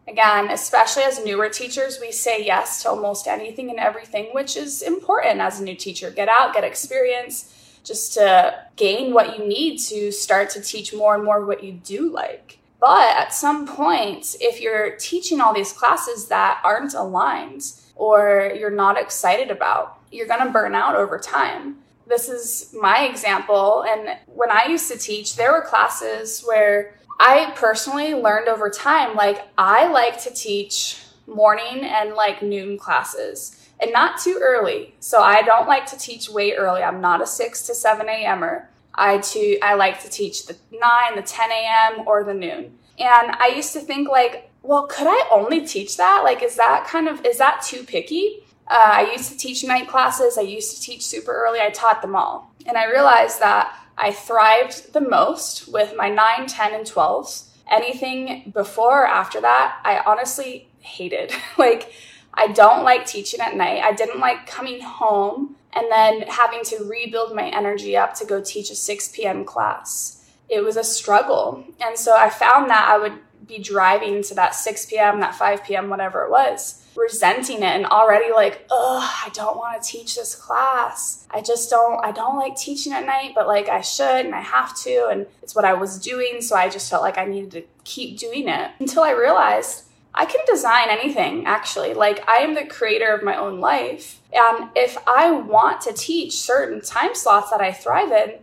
Again, 0.09 0.51
especially 0.51 1.05
as 1.05 1.25
newer 1.25 1.49
teachers, 1.49 1.99
we 2.01 2.11
say 2.11 2.45
yes 2.45 2.83
to 2.83 2.89
almost 2.89 3.29
anything 3.29 3.71
and 3.71 3.79
everything, 3.79 4.31
which 4.33 4.57
is 4.57 4.83
important 4.83 5.41
as 5.41 5.61
a 5.61 5.63
new 5.63 5.77
teacher. 5.77 6.11
Get 6.11 6.29
out, 6.29 6.53
get 6.53 6.65
experience, 6.65 7.55
just 7.85 8.15
to 8.15 8.67
gain 8.77 9.13
what 9.15 9.39
you 9.39 9.47
need 9.47 9.79
to 9.79 10.11
start 10.11 10.51
to 10.51 10.61
teach 10.61 10.93
more 10.93 11.15
and 11.15 11.25
more 11.25 11.45
what 11.45 11.63
you 11.63 11.73
do 11.73 12.11
like. 12.11 12.59
But 12.81 13.17
at 13.17 13.35
some 13.35 13.67
point, 13.67 14.37
if 14.41 14.61
you're 14.61 14.97
teaching 14.97 15.41
all 15.41 15.53
these 15.53 15.73
classes 15.73 16.29
that 16.29 16.61
aren't 16.65 16.95
aligned 16.95 17.73
or 17.95 18.53
you're 18.59 18.71
not 18.71 18.99
excited 18.99 19.51
about, 19.51 20.01
you're 20.11 20.27
going 20.27 20.45
to 20.45 20.51
burn 20.51 20.75
out 20.75 20.97
over 20.97 21.19
time. 21.19 21.77
This 22.07 22.29
is 22.29 22.75
my 22.81 23.05
example. 23.05 23.85
And 23.87 24.17
when 24.27 24.51
I 24.51 24.67
used 24.67 24.91
to 24.91 24.99
teach, 24.99 25.37
there 25.37 25.53
were 25.53 25.61
classes 25.61 26.41
where 26.41 26.95
I 27.21 27.53
personally 27.55 28.15
learned 28.15 28.49
over 28.49 28.71
time, 28.71 29.15
like, 29.15 29.47
I 29.59 29.87
like 29.89 30.19
to 30.23 30.33
teach 30.33 31.05
morning 31.27 31.85
and 31.85 32.15
like 32.15 32.43
noon 32.43 32.79
classes 32.79 33.69
and 33.81 33.93
not 33.93 34.21
too 34.21 34.41
early. 34.43 34.95
So 35.01 35.21
I 35.21 35.43
don't 35.43 35.69
like 35.69 35.87
to 35.87 35.99
teach 35.99 36.29
way 36.29 36.53
early. 36.53 36.83
I'm 36.83 37.01
not 37.01 37.23
a 37.23 37.27
6 37.27 37.67
to 37.67 37.75
7 37.75 38.09
a.m.er. 38.09 38.69
I 38.95 39.19
to 39.19 39.59
I 39.61 39.75
like 39.75 40.03
to 40.03 40.09
teach 40.09 40.47
the 40.47 40.57
9, 40.73 41.17
the 41.17 41.23
10 41.23 41.51
a.m. 41.51 42.07
or 42.07 42.25
the 42.25 42.35
noon. 42.35 42.79
And 42.99 43.37
I 43.39 43.53
used 43.55 43.73
to 43.73 43.81
think 43.81 44.09
like, 44.09 44.51
well, 44.63 44.87
could 44.87 45.07
I 45.07 45.29
only 45.33 45.67
teach 45.67 45.97
that? 45.97 46.23
Like, 46.25 46.43
is 46.43 46.57
that 46.57 46.87
kind 46.87 47.09
of 47.09 47.25
is 47.25 47.39
that 47.39 47.63
too 47.63 47.85
picky? 47.85 48.45
Uh, 48.67 48.91
I 48.93 49.13
used 49.13 49.33
to 49.33 49.37
teach 49.39 49.65
night 49.65 49.89
classes. 49.89 50.39
I 50.39 50.43
used 50.43 50.77
to 50.77 50.83
teach 50.83 51.05
super 51.05 51.33
early. 51.33 51.61
I 51.61 51.71
taught 51.71 52.03
them 52.03 52.15
all, 52.15 52.55
and 52.67 52.77
I 52.77 52.85
realized 52.91 53.41
that 53.41 53.77
I 53.99 54.13
thrived 54.13 54.93
the 54.93 55.01
most 55.01 55.69
with 55.69 55.95
my 55.97 56.09
9, 56.09 56.47
10, 56.47 56.75
and 56.75 56.87
12s. 56.87 57.49
Anything 57.71 58.51
before 58.55 59.03
or 59.03 59.07
after 59.07 59.41
that, 59.41 59.79
I 59.85 60.03
honestly 60.07 60.69
hated. 60.79 61.33
like, 61.59 61.93
I 62.33 62.49
don't 62.49 62.85
like 62.85 63.07
teaching 63.07 63.41
at 63.41 63.57
night. 63.57 63.83
I 63.83 63.93
didn't 63.93 64.21
like 64.21 64.47
coming 64.47 64.81
home 64.81 65.57
and 65.73 65.91
then 65.91 66.23
having 66.23 66.65
to 66.65 66.85
rebuild 66.85 67.35
my 67.35 67.49
energy 67.49 67.97
up 67.97 68.15
to 68.15 68.25
go 68.25 68.41
teach 68.41 68.71
a 68.71 68.75
6 68.75 69.09
p.m. 69.09 69.45
class. 69.45 70.29
It 70.49 70.65
was 70.65 70.77
a 70.77 70.85
struggle. 70.85 71.65
And 71.81 71.97
so 71.97 72.17
I 72.17 72.29
found 72.29 72.71
that 72.71 72.89
I 72.89 72.99
would 72.99 73.19
be 73.47 73.59
driving 73.59 74.23
to 74.23 74.35
that 74.35 74.55
6 74.55 74.87
p.m., 74.87 75.21
that 75.21 75.35
5 75.35 75.65
p.m., 75.65 75.91
whatever 75.91 76.25
it 76.25 76.31
was, 76.31 76.87
resenting 76.97 77.59
it 77.59 77.63
and 77.63 77.87
already 77.87 78.33
like, 78.33 78.67
ugh, 78.71 79.03
I 79.03 79.31
don't 79.33 79.57
want 79.57 79.81
to 79.81 79.89
teach 79.89 80.17
this 80.17 80.35
class. 80.35 81.27
I 81.31 81.41
just 81.41 81.71
don't, 81.71 82.05
I 82.05 82.13
don't 82.13 82.37
like 82.37 82.57
teaching 82.57 82.93
at 82.93 83.07
night, 83.07 83.33
but 83.35 83.47
like 83.47 83.69
I 83.69 83.81
should 83.81 84.27
and 84.27 84.35
I 84.35 84.41
have 84.41 84.77
to. 84.83 85.09
And 85.09 85.27
it's 85.43 85.55
what 85.55 85.65
I 85.65 85.75
was 85.75 85.99
doing. 85.99 86.41
So 86.41 86.57
I 86.57 86.69
just 86.69 86.91
felt 86.91 87.03
like 87.03 87.19
I 87.19 87.25
needed 87.25 87.51
to 87.53 87.63
keep 87.85 88.19
doing 88.19 88.49
it 88.49 88.71
until 88.79 89.03
I 89.03 89.11
realized 89.13 89.85
I 90.15 90.25
can 90.25 90.41
design 90.47 90.89
anything, 90.89 91.47
actually. 91.47 91.95
Like, 91.95 92.29
I 92.29 92.39
am 92.39 92.55
the 92.55 92.67
creator 92.67 93.13
of 93.15 93.23
my 93.23 93.37
own 93.37 93.61
life. 93.61 94.21
And 94.33 94.69
if 94.75 94.99
I 95.07 95.31
want 95.31 95.81
to 95.83 95.93
teach 95.93 96.41
certain 96.41 96.81
time 96.81 97.15
slots 97.15 97.51
that 97.51 97.61
I 97.61 97.73
thrive 97.73 98.11
in, 98.11 98.35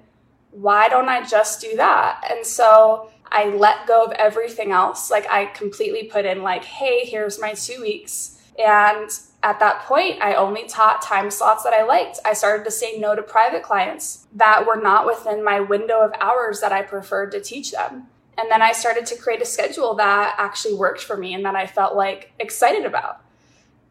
why 0.52 0.88
don't 0.88 1.10
I 1.10 1.26
just 1.26 1.62
do 1.62 1.76
that? 1.76 2.26
And 2.30 2.46
so 2.46 3.12
I 3.30 3.50
let 3.50 3.86
go 3.86 4.06
of 4.06 4.14
everything 4.14 4.72
else. 4.72 5.12
Like, 5.12 5.30
I 5.30 5.46
completely 5.48 6.04
put 6.04 6.26
in, 6.26 6.42
like, 6.42 6.64
hey, 6.64 7.06
here's 7.06 7.40
my 7.40 7.54
two 7.54 7.82
weeks. 7.82 8.42
And 8.58 9.10
at 9.44 9.60
that 9.60 9.82
point, 9.84 10.22
I 10.22 10.34
only 10.34 10.68
taught 10.68 11.02
time 11.02 11.30
slots 11.30 11.64
that 11.64 11.74
I 11.74 11.84
liked. 11.84 12.20
I 12.26 12.34
started 12.34 12.64
to 12.64 12.72
say 12.72 12.98
no 12.98 13.16
to 13.16 13.22
private 13.22 13.62
clients 13.62 14.26
that 14.34 14.66
were 14.66 14.82
not 14.82 15.06
within 15.06 15.44
my 15.44 15.60
window 15.60 16.02
of 16.02 16.14
hours 16.20 16.62
that 16.62 16.72
I 16.72 16.82
preferred 16.82 17.32
to 17.34 17.42
teach 17.42 17.72
them. 17.72 18.08
And 18.38 18.52
then 18.52 18.62
I 18.62 18.72
started 18.72 19.06
to 19.08 19.18
create 19.18 19.42
a 19.42 19.46
schedule 19.46 19.96
that 19.96 20.36
actually 20.38 20.76
worked 20.76 21.02
for 21.02 21.18
me 21.18 21.34
and 21.34 21.44
that 21.46 21.56
I 21.56 21.66
felt 21.66 21.96
like 21.96 22.34
excited 22.40 22.86
about. 22.86 23.22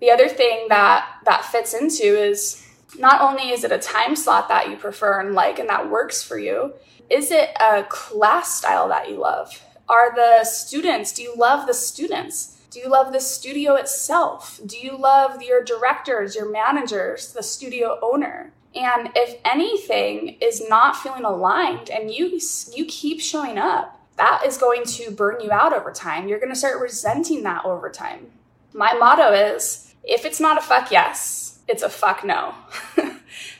The 0.00 0.10
other 0.10 0.28
thing 0.28 0.66
that 0.68 1.06
that 1.24 1.44
fits 1.44 1.74
into 1.74 2.04
is 2.04 2.64
not 2.98 3.20
only 3.20 3.50
is 3.50 3.64
it 3.64 3.72
a 3.72 3.78
time 3.78 4.14
slot 4.14 4.48
that 4.48 4.70
you 4.70 4.76
prefer 4.76 5.20
and 5.20 5.34
like 5.34 5.58
and 5.58 5.68
that 5.68 5.90
works 5.90 6.22
for 6.22 6.38
you, 6.38 6.74
is 7.10 7.30
it 7.30 7.50
a 7.60 7.84
class 7.84 8.54
style 8.54 8.88
that 8.88 9.10
you 9.10 9.16
love? 9.16 9.62
Are 9.88 10.14
the 10.14 10.44
students, 10.44 11.12
do 11.12 11.22
you 11.22 11.34
love 11.36 11.66
the 11.66 11.74
students? 11.74 12.56
Do 12.70 12.80
you 12.80 12.88
love 12.88 13.12
the 13.12 13.20
studio 13.20 13.74
itself? 13.74 14.60
Do 14.66 14.76
you 14.76 14.98
love 14.98 15.42
your 15.42 15.62
directors, 15.62 16.34
your 16.34 16.50
managers, 16.50 17.32
the 17.32 17.42
studio 17.42 17.98
owner? 18.02 18.52
And 18.74 19.10
if 19.14 19.40
anything 19.44 20.36
is 20.42 20.68
not 20.68 20.96
feeling 20.96 21.24
aligned 21.24 21.88
and 21.88 22.10
you 22.10 22.38
you 22.74 22.84
keep 22.84 23.20
showing 23.20 23.56
up, 23.56 23.95
that 24.16 24.42
is 24.46 24.56
going 24.56 24.84
to 24.84 25.10
burn 25.10 25.40
you 25.40 25.52
out 25.52 25.72
over 25.72 25.92
time. 25.92 26.28
You're 26.28 26.38
going 26.38 26.52
to 26.52 26.58
start 26.58 26.80
resenting 26.80 27.42
that 27.42 27.64
over 27.64 27.90
time. 27.90 28.28
My 28.72 28.94
motto 28.94 29.32
is 29.32 29.94
if 30.02 30.24
it's 30.24 30.40
not 30.40 30.58
a 30.58 30.62
fuck 30.62 30.90
yes, 30.90 31.58
it's 31.68 31.82
a 31.82 31.88
fuck 31.88 32.24
no. 32.24 32.54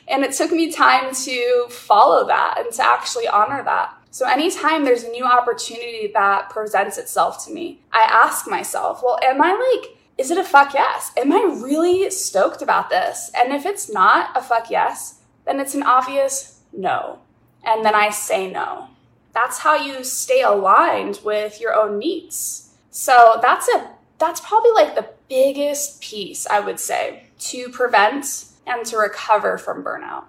and 0.07 0.23
it 0.23 0.31
took 0.31 0.51
me 0.51 0.71
time 0.71 1.13
to 1.13 1.67
follow 1.69 2.25
that 2.27 2.55
and 2.57 2.71
to 2.73 2.83
actually 2.83 3.27
honor 3.27 3.63
that. 3.63 3.93
So, 4.09 4.27
anytime 4.27 4.83
there's 4.83 5.03
a 5.03 5.09
new 5.09 5.25
opportunity 5.25 6.09
that 6.13 6.49
presents 6.49 6.97
itself 6.97 7.45
to 7.45 7.53
me, 7.53 7.81
I 7.91 8.01
ask 8.01 8.47
myself, 8.47 9.01
well, 9.03 9.19
am 9.21 9.41
I 9.41 9.51
like, 9.51 9.97
is 10.17 10.31
it 10.31 10.37
a 10.39 10.43
fuck 10.43 10.73
yes? 10.73 11.11
Am 11.17 11.31
I 11.31 11.59
really 11.61 12.09
stoked 12.09 12.63
about 12.63 12.89
this? 12.89 13.29
And 13.37 13.53
if 13.53 13.65
it's 13.65 13.91
not 13.91 14.35
a 14.35 14.41
fuck 14.41 14.71
yes, 14.71 15.19
then 15.45 15.59
it's 15.59 15.75
an 15.75 15.83
obvious 15.83 16.61
no. 16.73 17.19
And 17.63 17.85
then 17.85 17.93
I 17.93 18.09
say 18.09 18.49
no. 18.49 18.89
That's 19.37 19.59
how 19.59 19.75
you 19.75 20.03
stay 20.03 20.41
aligned 20.41 21.19
with 21.23 21.61
your 21.61 21.75
own 21.75 21.99
needs. 21.99 22.73
So 22.89 23.37
that's 23.39 23.67
a 23.67 23.91
that's 24.17 24.41
probably 24.41 24.71
like 24.71 24.95
the 24.95 25.09
biggest 25.29 26.01
piece 26.01 26.47
I 26.47 26.59
would 26.59 26.79
say 26.79 27.27
to 27.51 27.69
prevent 27.69 28.45
and 28.65 28.83
to 28.87 28.97
recover 28.97 29.59
from 29.59 29.83
burnout. 29.83 30.23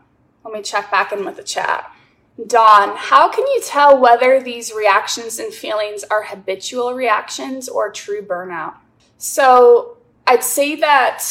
Let 0.45 0.53
me 0.53 0.61
check 0.61 0.91
back 0.91 1.11
in 1.11 1.25
with 1.25 1.37
the 1.37 1.43
chat. 1.43 1.91
Dawn, 2.47 2.97
how 2.99 3.31
can 3.31 3.47
you 3.47 3.63
tell 3.65 3.99
whether 3.99 4.43
these 4.43 4.75
reactions 4.75 5.39
and 5.39 5.55
feelings 5.55 6.05
are 6.05 6.25
habitual 6.25 6.93
reactions 6.93 7.67
or 7.67 7.91
true 7.91 8.21
burnout? 8.21 8.75
So, 9.17 9.97
I'd 10.27 10.45
say 10.45 10.77
that 10.77 11.25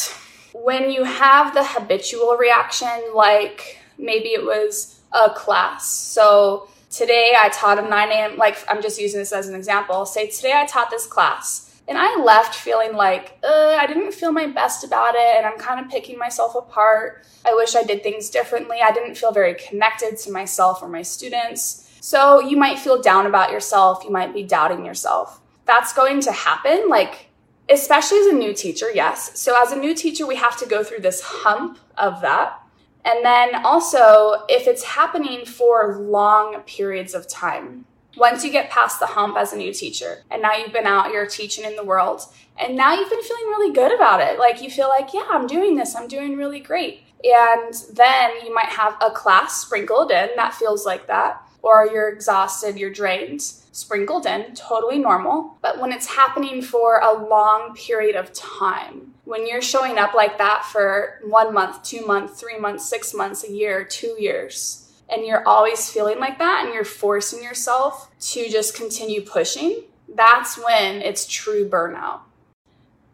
when 0.52 0.90
you 0.90 1.04
have 1.04 1.54
the 1.54 1.64
habitual 1.64 2.36
reaction, 2.36 3.14
like 3.14 3.78
maybe 3.96 4.30
it 4.30 4.44
was 4.44 5.00
a 5.12 5.30
class. 5.30 5.86
So, 5.86 6.68
today 6.90 7.34
I 7.38 7.48
taught 7.48 7.78
a 7.78 7.82
9 7.82 8.08
a.m., 8.10 8.36
like 8.36 8.56
I'm 8.68 8.82
just 8.82 9.00
using 9.00 9.20
this 9.20 9.32
as 9.32 9.48
an 9.48 9.54
example. 9.54 10.06
Say, 10.06 10.28
today 10.28 10.52
I 10.54 10.66
taught 10.66 10.90
this 10.90 11.06
class 11.06 11.80
and 11.86 11.96
I 11.96 12.20
left 12.22 12.54
feeling 12.54 12.94
like 12.94 13.38
I 13.42 13.86
didn't 13.86 14.12
feel 14.12 14.30
my 14.30 14.46
best 14.46 14.84
about 14.84 15.14
it, 15.14 15.36
and 15.36 15.46
I'm 15.46 15.58
kind 15.58 15.82
of 15.82 15.90
picking 15.90 16.18
myself 16.18 16.54
apart. 16.54 17.24
I 17.46 17.54
wish 17.54 17.74
I 17.74 17.82
did 17.82 18.02
things 18.02 18.28
differently. 18.28 18.78
I 18.84 18.92
didn't 18.92 19.14
feel 19.14 19.32
very 19.32 19.54
connected 19.54 20.18
to 20.18 20.30
myself 20.30 20.82
or 20.82 20.88
my 20.88 21.00
students. 21.00 21.90
So 22.00 22.40
you 22.40 22.58
might 22.58 22.78
feel 22.78 23.00
down 23.00 23.24
about 23.24 23.52
yourself. 23.52 24.04
You 24.04 24.10
might 24.10 24.34
be 24.34 24.42
doubting 24.42 24.84
yourself. 24.84 25.40
That's 25.64 25.94
going 25.94 26.20
to 26.20 26.32
happen, 26.32 26.90
like, 26.90 27.30
especially 27.70 28.18
as 28.18 28.26
a 28.26 28.32
new 28.34 28.52
teacher, 28.52 28.88
yes. 28.92 29.40
So 29.40 29.60
as 29.60 29.72
a 29.72 29.76
new 29.76 29.94
teacher, 29.94 30.26
we 30.26 30.36
have 30.36 30.58
to 30.58 30.66
go 30.66 30.84
through 30.84 31.00
this 31.00 31.22
hump 31.22 31.78
of 31.96 32.20
that. 32.20 32.60
And 33.08 33.24
then 33.24 33.64
also, 33.64 34.44
if 34.50 34.66
it's 34.66 34.82
happening 34.82 35.46
for 35.46 35.96
long 35.96 36.60
periods 36.66 37.14
of 37.14 37.26
time, 37.26 37.86
once 38.18 38.44
you 38.44 38.52
get 38.52 38.68
past 38.68 39.00
the 39.00 39.06
hump 39.06 39.34
as 39.38 39.54
a 39.54 39.56
new 39.56 39.72
teacher 39.72 40.24
and 40.30 40.42
now 40.42 40.54
you've 40.54 40.74
been 40.74 40.86
out, 40.86 41.10
you're 41.10 41.26
teaching 41.26 41.64
in 41.64 41.74
the 41.74 41.84
world, 41.84 42.20
and 42.58 42.76
now 42.76 42.92
you've 42.92 43.08
been 43.08 43.22
feeling 43.22 43.46
really 43.46 43.72
good 43.72 43.94
about 43.94 44.20
it. 44.20 44.38
Like 44.38 44.60
you 44.60 44.68
feel 44.68 44.88
like, 44.88 45.14
yeah, 45.14 45.26
I'm 45.30 45.46
doing 45.46 45.74
this, 45.74 45.96
I'm 45.96 46.06
doing 46.06 46.36
really 46.36 46.60
great. 46.60 47.00
And 47.24 47.72
then 47.94 48.32
you 48.44 48.54
might 48.54 48.66
have 48.66 48.94
a 49.00 49.10
class 49.10 49.62
sprinkled 49.62 50.10
in 50.10 50.28
that 50.36 50.52
feels 50.52 50.84
like 50.84 51.06
that, 51.06 51.47
or 51.68 51.86
you're 51.86 52.08
exhausted, 52.08 52.78
you're 52.78 52.88
drained, 52.88 53.42
sprinkled 53.42 54.24
in, 54.24 54.54
totally 54.54 54.98
normal. 54.98 55.58
But 55.60 55.78
when 55.78 55.92
it's 55.92 56.06
happening 56.06 56.62
for 56.62 57.00
a 57.00 57.12
long 57.12 57.74
period 57.74 58.16
of 58.16 58.32
time, 58.32 59.12
when 59.24 59.46
you're 59.46 59.60
showing 59.60 59.98
up 59.98 60.14
like 60.14 60.38
that 60.38 60.64
for 60.64 61.20
one 61.24 61.52
month, 61.52 61.82
two 61.82 62.06
months, 62.06 62.40
three 62.40 62.58
months, 62.58 62.88
six 62.88 63.12
months, 63.12 63.44
a 63.44 63.52
year, 63.52 63.84
two 63.84 64.16
years, 64.18 64.90
and 65.10 65.26
you're 65.26 65.46
always 65.46 65.90
feeling 65.90 66.18
like 66.18 66.38
that 66.38 66.64
and 66.64 66.72
you're 66.72 66.84
forcing 66.84 67.42
yourself 67.42 68.10
to 68.18 68.48
just 68.48 68.74
continue 68.74 69.20
pushing, 69.20 69.82
that's 70.16 70.56
when 70.56 71.02
it's 71.02 71.26
true 71.26 71.68
burnout. 71.68 72.20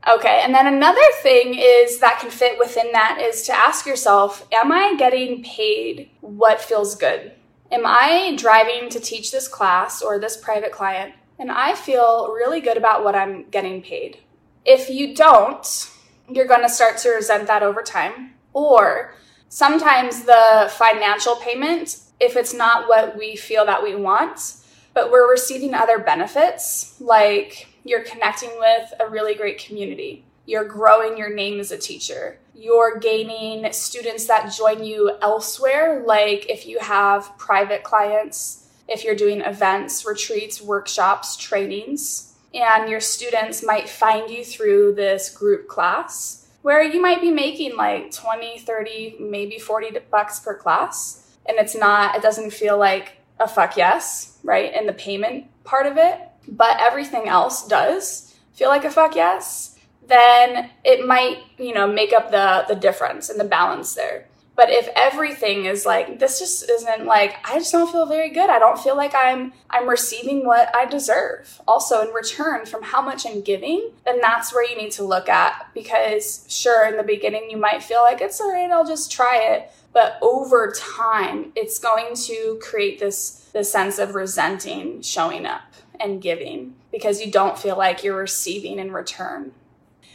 Okay, 0.08 0.42
and 0.44 0.54
then 0.54 0.68
another 0.68 1.00
thing 1.22 1.54
is 1.58 1.98
that 1.98 2.20
can 2.20 2.30
fit 2.30 2.56
within 2.60 2.92
that 2.92 3.18
is 3.20 3.42
to 3.46 3.52
ask 3.52 3.84
yourself, 3.84 4.46
am 4.52 4.70
I 4.70 4.94
getting 4.96 5.42
paid 5.42 6.10
what 6.20 6.60
feels 6.60 6.94
good? 6.94 7.32
Am 7.72 7.83
I 7.87 8.37
driving 8.37 8.88
to 8.90 9.00
teach 9.00 9.33
this 9.33 9.48
class 9.48 10.03
or 10.03 10.18
this 10.18 10.37
private 10.37 10.72
client 10.72 11.14
and 11.38 11.50
I 11.50 11.74
feel 11.74 12.33
really 12.33 12.61
good 12.61 12.77
about 12.77 13.05
what 13.05 13.14
I'm 13.14 13.48
getting 13.50 13.83
paid? 13.83 14.18
If 14.64 14.88
you 14.88 15.14
don't, 15.14 15.90
you're 16.31 16.46
going 16.46 16.62
to 16.62 16.68
start 16.68 16.98
to 16.98 17.11
resent 17.11 17.46
that 17.48 17.62
over 17.62 17.83
time. 17.83 18.35
Or 18.53 19.14
sometimes 19.48 20.24
the 20.24 20.70
financial 20.77 21.37
payment, 21.37 21.98
if 22.20 22.37
it's 22.37 22.55
not 22.55 22.88
what 22.88 23.18
we 23.18 23.37
feel 23.37 23.66
that 23.66 23.83
we 23.83 23.94
want, 23.94 24.57
but 24.92 25.11
we're 25.11 25.31
receiving 25.31 25.74
other 25.74 25.98
benefits, 25.98 27.00
like 27.00 27.68
you're 27.83 28.05
connecting 28.05 28.50
with 28.59 28.94
a 29.00 29.09
really 29.09 29.35
great 29.35 29.59
community, 29.59 30.24
you're 30.46 30.64
growing 30.64 31.16
your 31.16 31.35
name 31.35 31.61
as 31.61 31.70
a 31.70 31.78
teacher, 31.78 32.38
you're 32.54 32.98
gaining 32.98 33.70
students 33.72 34.26
that 34.26 34.52
join 34.52 34.85
you 34.85 35.16
elsewhere, 35.20 36.02
like 36.07 36.48
if 36.50 36.66
you 36.66 36.78
have 36.80 37.37
private 37.38 37.83
clients, 37.83 38.68
if 38.88 39.04
you're 39.04 39.14
doing 39.14 39.40
events, 39.40 40.04
retreats, 40.07 40.61
workshops, 40.61 41.37
trainings, 41.37 42.35
and 42.52 42.88
your 42.88 43.00
students 43.00 43.64
might 43.64 43.88
find 43.88 44.30
you 44.30 44.44
through 44.44 44.94
this 44.94 45.30
group 45.30 45.66
class 45.66 46.44
where 46.62 46.83
you 46.83 47.00
might 47.00 47.20
be 47.20 47.30
making 47.30 47.76
like 47.76 48.11
20, 48.11 48.59
30, 48.61 49.16
maybe 49.20 49.59
40 49.59 49.98
bucks 50.11 50.40
per 50.40 50.57
class. 50.57 51.37
And 51.46 51.59
it's 51.59 51.76
not, 51.76 52.16
it 52.16 52.22
doesn't 52.22 52.52
feel 52.52 52.78
like 52.78 53.18
a 53.38 53.46
fuck 53.46 53.76
yes, 53.76 54.38
right? 54.42 54.72
In 54.74 54.87
the 54.87 54.94
payment 54.94 55.44
part 55.64 55.87
of 55.87 55.98
it, 55.98 56.18
but 56.48 56.80
everything 56.80 57.28
else 57.28 57.66
does 57.68 58.35
feel 58.54 58.70
like 58.70 58.87
a 58.87 58.90
fuck 58.90 59.14
yes, 59.14 59.73
then 60.06 60.70
it 60.84 61.06
might, 61.06 61.38
you 61.58 61.74
know, 61.74 61.86
make 61.86 62.12
up 62.12 62.30
the 62.30 62.64
the 62.68 62.78
difference 62.78 63.30
and 63.30 63.38
the 63.38 63.44
balance 63.44 63.94
there. 63.94 64.26
But 64.56 64.70
if 64.70 64.88
everything 64.94 65.64
is 65.64 65.84
like 65.84 66.20
this 66.20 66.38
just 66.38 66.70
isn't 66.70 67.06
like 67.06 67.36
I 67.44 67.58
just 67.58 67.72
don't 67.72 67.90
feel 67.90 68.06
very 68.06 68.30
good. 68.30 68.48
I 68.48 68.58
don't 68.58 68.78
feel 68.78 68.96
like 68.96 69.14
I'm 69.14 69.52
I'm 69.68 69.88
receiving 69.88 70.46
what 70.46 70.74
I 70.74 70.84
deserve. 70.84 71.60
Also 71.66 72.02
in 72.02 72.14
return 72.14 72.64
from 72.66 72.82
how 72.82 73.02
much 73.02 73.26
I'm 73.26 73.40
giving, 73.40 73.90
then 74.04 74.20
that's 74.20 74.54
where 74.54 74.68
you 74.68 74.76
need 74.76 74.92
to 74.92 75.04
look 75.04 75.28
at 75.28 75.68
because 75.74 76.46
sure 76.48 76.86
in 76.86 76.96
the 76.96 77.02
beginning 77.02 77.50
you 77.50 77.56
might 77.56 77.82
feel 77.82 78.02
like 78.02 78.20
it's 78.20 78.40
all 78.40 78.52
right, 78.52 78.70
I'll 78.70 78.86
just 78.86 79.10
try 79.10 79.38
it, 79.38 79.72
but 79.92 80.18
over 80.22 80.72
time 80.76 81.52
it's 81.56 81.80
going 81.80 82.14
to 82.26 82.58
create 82.62 83.00
this 83.00 83.50
this 83.52 83.72
sense 83.72 83.98
of 83.98 84.14
resenting 84.14 85.02
showing 85.02 85.46
up 85.46 85.62
and 85.98 86.22
giving 86.22 86.74
because 86.92 87.20
you 87.20 87.30
don't 87.30 87.58
feel 87.58 87.76
like 87.76 88.04
you're 88.04 88.16
receiving 88.16 88.78
in 88.78 88.92
return. 88.92 89.52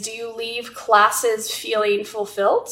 Do 0.02 0.12
you 0.12 0.34
leave 0.34 0.74
classes 0.74 1.52
feeling 1.54 2.06
fulfilled 2.06 2.70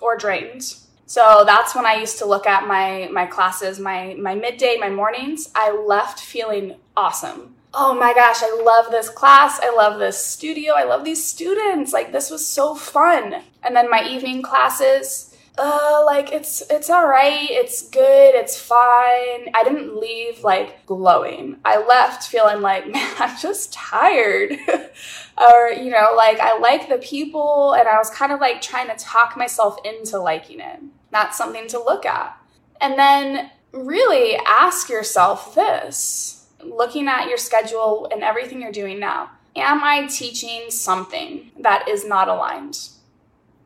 or 0.00 0.16
drained? 0.16 0.74
So 1.06 1.42
that's 1.44 1.74
when 1.74 1.86
I 1.86 1.94
used 1.94 2.18
to 2.18 2.26
look 2.26 2.46
at 2.46 2.68
my 2.68 3.08
my 3.10 3.26
classes, 3.26 3.80
my 3.80 4.14
my 4.14 4.34
midday, 4.34 4.76
my 4.78 4.90
mornings. 4.90 5.50
I 5.54 5.72
left 5.72 6.20
feeling 6.20 6.76
awesome. 6.96 7.56
Oh 7.74 7.94
my 7.94 8.14
gosh, 8.14 8.42
I 8.42 8.62
love 8.62 8.90
this 8.90 9.08
class. 9.08 9.58
I 9.62 9.74
love 9.74 9.98
this 9.98 10.24
studio. 10.24 10.74
I 10.76 10.84
love 10.84 11.04
these 11.04 11.24
students. 11.24 11.92
Like 11.92 12.12
this 12.12 12.30
was 12.30 12.46
so 12.46 12.74
fun. 12.74 13.42
And 13.62 13.74
then 13.74 13.90
my 13.90 14.06
evening 14.06 14.42
classes, 14.42 15.27
uh 15.58 16.02
like 16.06 16.32
it's 16.32 16.62
it's 16.70 16.88
all 16.88 17.06
right. 17.06 17.48
It's 17.50 17.88
good. 17.88 18.34
It's 18.34 18.58
fine. 18.58 19.50
I 19.54 19.62
didn't 19.64 19.98
leave 19.98 20.44
like 20.44 20.86
glowing. 20.86 21.58
I 21.64 21.84
left 21.84 22.28
feeling 22.28 22.60
like, 22.60 22.88
man, 22.92 23.14
I'm 23.18 23.36
just 23.38 23.72
tired. 23.72 24.52
or 25.38 25.68
you 25.70 25.90
know, 25.90 26.14
like 26.16 26.40
I 26.40 26.58
like 26.58 26.88
the 26.88 26.98
people 26.98 27.74
and 27.74 27.88
I 27.88 27.98
was 27.98 28.10
kind 28.10 28.32
of 28.32 28.40
like 28.40 28.60
trying 28.60 28.88
to 28.88 28.96
talk 28.96 29.36
myself 29.36 29.76
into 29.84 30.18
liking 30.18 30.60
it 30.60 30.80
Not 31.12 31.34
something 31.34 31.66
to 31.68 31.78
look 31.78 32.06
at. 32.06 32.36
And 32.80 32.98
then 32.98 33.50
really 33.72 34.36
ask 34.46 34.88
yourself 34.88 35.54
this 35.54 36.46
looking 36.64 37.08
at 37.08 37.28
your 37.28 37.36
schedule 37.36 38.08
and 38.10 38.22
everything 38.22 38.62
you're 38.62 38.72
doing 38.72 38.98
now 38.98 39.30
Am 39.58 39.82
I 39.82 40.06
teaching 40.06 40.70
something 40.70 41.50
that 41.58 41.88
is 41.88 42.04
not 42.04 42.28
aligned? 42.28 42.78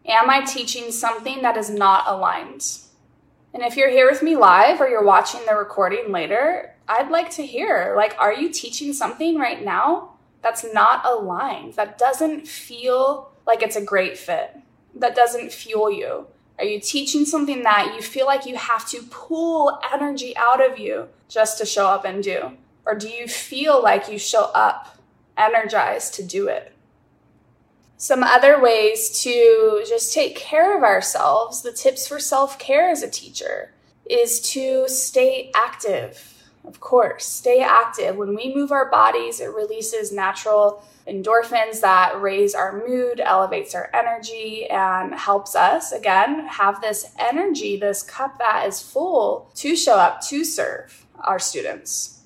Am 0.07 0.29
I 0.29 0.43
teaching 0.43 0.91
something 0.91 1.43
that 1.43 1.57
is 1.57 1.71
not 1.71 2.05
aligned? 2.09 2.79
And 3.55 3.63
if 3.63 3.77
you're 3.77 3.91
here 3.91 4.11
with 4.11 4.23
me 4.23 4.35
live 4.35 4.81
or 4.81 4.89
you're 4.89 5.05
watching 5.05 5.43
the 5.47 5.55
recording 5.55 6.11
later, 6.11 6.75
I'd 6.89 7.11
like 7.11 7.31
to 7.33 7.47
hear 7.47 7.95
like, 7.97 8.17
are 8.19 8.33
you 8.33 8.49
teaching 8.49 8.93
something 8.93 9.39
right 9.39 9.65
now 9.65 10.15
that's 10.43 10.67
not 10.75 11.07
aligned, 11.07 11.75
that 11.75 11.99
doesn't 11.99 12.49
feel 12.49 13.31
like 13.47 13.63
it's 13.63 13.77
a 13.77 13.85
great 13.85 14.19
fit, 14.19 14.57
that 14.97 15.15
doesn't 15.15 15.53
fuel 15.53 15.91
you? 15.91 16.27
Are 16.59 16.65
you 16.65 16.81
teaching 16.81 17.25
something 17.25 17.63
that 17.63 17.95
you 17.95 18.03
feel 18.03 18.27
like 18.27 18.45
you 18.45 18.57
have 18.57 18.89
to 18.89 19.03
pull 19.09 19.79
energy 19.93 20.37
out 20.37 20.65
of 20.65 20.79
you 20.79 21.09
just 21.29 21.59
to 21.59 21.67
show 21.67 21.87
up 21.87 22.05
and 22.05 22.25
do? 22.25 22.57
Or 22.85 22.97
do 22.97 23.09
you 23.09 23.29
feel 23.29 23.81
like 23.81 24.11
you 24.11 24.19
show 24.19 24.51
up 24.55 24.99
energized 25.37 26.15
to 26.15 26.25
do 26.25 26.49
it? 26.49 26.75
Some 28.03 28.25
other 28.25 28.61
ways 28.61 29.23
to 29.23 29.85
just 29.89 30.13
take 30.13 30.35
care 30.35 30.77
of 30.77 30.83
ourselves, 30.83 31.63
the 31.63 31.71
tips 31.71 32.09
for 32.09 32.19
self 32.19 32.59
care 32.59 32.91
as 32.91 33.05
a 33.05 33.09
teacher, 33.09 33.71
is 34.11 34.41
to 34.55 34.89
stay 34.89 35.53
active. 35.55 36.43
Of 36.65 36.81
course, 36.81 37.25
stay 37.25 37.61
active. 37.61 38.17
When 38.17 38.35
we 38.35 38.53
move 38.53 38.73
our 38.73 38.91
bodies, 38.91 39.39
it 39.39 39.55
releases 39.55 40.11
natural 40.11 40.83
endorphins 41.07 41.81
that 41.83 42.21
raise 42.21 42.57
our 42.57 42.85
mood, 42.85 43.21
elevates 43.21 43.73
our 43.73 43.89
energy, 43.95 44.67
and 44.69 45.15
helps 45.15 45.55
us, 45.55 45.93
again, 45.93 46.49
have 46.49 46.81
this 46.81 47.07
energy, 47.21 47.77
this 47.77 48.03
cup 48.03 48.37
that 48.41 48.67
is 48.67 48.83
full 48.83 49.49
to 49.55 49.77
show 49.77 49.95
up 49.95 50.21
to 50.23 50.45
serve 50.45 51.07
our 51.21 51.39
students. 51.39 52.22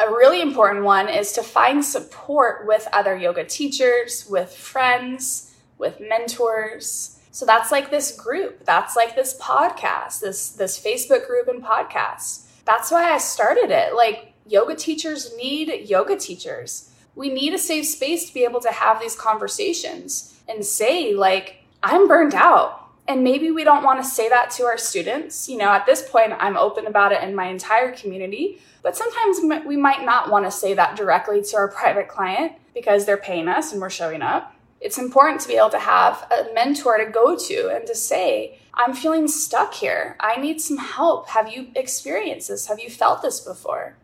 A 0.00 0.10
really 0.10 0.40
important 0.40 0.84
one 0.84 1.08
is 1.08 1.32
to 1.32 1.42
find 1.42 1.84
support 1.84 2.66
with 2.66 2.86
other 2.92 3.16
yoga 3.16 3.44
teachers, 3.44 4.26
with 4.30 4.54
friends, 4.54 5.56
with 5.76 6.00
mentors. 6.00 7.18
So 7.32 7.44
that's 7.44 7.72
like 7.72 7.90
this 7.90 8.12
group. 8.12 8.64
That's 8.64 8.94
like 8.94 9.16
this 9.16 9.36
podcast, 9.38 10.20
this 10.20 10.50
this 10.50 10.80
Facebook 10.80 11.26
group 11.26 11.48
and 11.48 11.62
podcast. 11.62 12.46
That's 12.64 12.90
why 12.90 13.12
I 13.12 13.18
started 13.18 13.70
it. 13.70 13.94
Like 13.94 14.34
yoga 14.46 14.74
teachers 14.74 15.36
need 15.36 15.88
yoga 15.88 16.16
teachers. 16.16 16.92
We 17.14 17.28
need 17.28 17.52
a 17.54 17.58
safe 17.58 17.86
space 17.86 18.26
to 18.28 18.34
be 18.34 18.44
able 18.44 18.60
to 18.60 18.70
have 18.70 19.00
these 19.00 19.16
conversations 19.16 20.38
and 20.48 20.64
say 20.64 21.14
like 21.14 21.64
I'm 21.82 22.06
burned 22.06 22.34
out. 22.34 22.87
And 23.08 23.24
maybe 23.24 23.50
we 23.50 23.64
don't 23.64 23.84
want 23.84 24.02
to 24.04 24.08
say 24.08 24.28
that 24.28 24.50
to 24.52 24.64
our 24.64 24.76
students. 24.76 25.48
You 25.48 25.56
know, 25.56 25.70
at 25.70 25.86
this 25.86 26.06
point, 26.06 26.34
I'm 26.38 26.58
open 26.58 26.86
about 26.86 27.10
it 27.10 27.22
in 27.22 27.34
my 27.34 27.46
entire 27.46 27.90
community. 27.92 28.60
But 28.82 28.96
sometimes 28.96 29.40
we 29.66 29.78
might 29.78 30.04
not 30.04 30.30
want 30.30 30.44
to 30.44 30.50
say 30.50 30.74
that 30.74 30.94
directly 30.94 31.42
to 31.42 31.56
our 31.56 31.68
private 31.68 32.06
client 32.06 32.52
because 32.74 33.06
they're 33.06 33.16
paying 33.16 33.48
us 33.48 33.72
and 33.72 33.80
we're 33.80 33.90
showing 33.90 34.20
up. 34.20 34.54
It's 34.80 34.98
important 34.98 35.40
to 35.40 35.48
be 35.48 35.56
able 35.56 35.70
to 35.70 35.78
have 35.78 36.30
a 36.30 36.52
mentor 36.54 36.98
to 36.98 37.10
go 37.10 37.34
to 37.34 37.74
and 37.74 37.86
to 37.86 37.94
say, 37.94 38.60
I'm 38.74 38.94
feeling 38.94 39.26
stuck 39.26 39.74
here. 39.74 40.16
I 40.20 40.36
need 40.36 40.60
some 40.60 40.76
help. 40.76 41.30
Have 41.30 41.50
you 41.52 41.68
experienced 41.74 42.48
this? 42.48 42.66
Have 42.66 42.78
you 42.78 42.90
felt 42.90 43.22
this 43.22 43.40
before? 43.40 43.96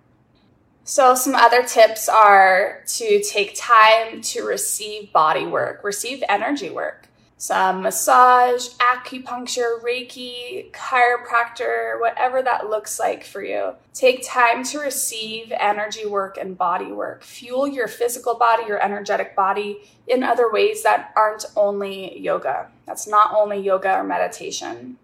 So, 0.82 1.14
some 1.14 1.34
other 1.34 1.62
tips 1.62 2.08
are 2.08 2.82
to 2.88 3.22
take 3.22 3.54
time 3.56 4.20
to 4.20 4.42
receive 4.42 5.12
body 5.12 5.46
work, 5.46 5.82
receive 5.84 6.22
energy 6.28 6.68
work 6.68 7.08
some 7.44 7.83
massage, 7.83 8.68
acupuncture, 8.78 9.78
Reiki, 9.83 10.70
chiropractor, 10.70 12.00
whatever 12.00 12.40
that 12.40 12.70
looks 12.70 12.98
like 12.98 13.22
for 13.22 13.44
you. 13.44 13.74
Take 13.92 14.26
time 14.26 14.64
to 14.64 14.78
receive 14.78 15.52
energy 15.52 16.07
work 16.07 16.38
and 16.38 16.57
body 16.57 16.90
work. 16.90 17.22
Fuel 17.22 17.68
your 17.68 17.87
physical 17.87 18.35
body, 18.37 18.62
your 18.66 18.83
energetic 18.83 19.37
body 19.37 19.83
in 20.09 20.22
other 20.22 20.50
ways 20.50 20.83
that 20.85 21.12
aren't 21.16 21.44
only 21.54 22.18
yoga. 22.18 22.70
That's 22.87 23.07
not 23.07 23.35
only 23.35 23.61
yoga 23.61 23.94
or 23.94 24.04
meditation. 24.04 24.96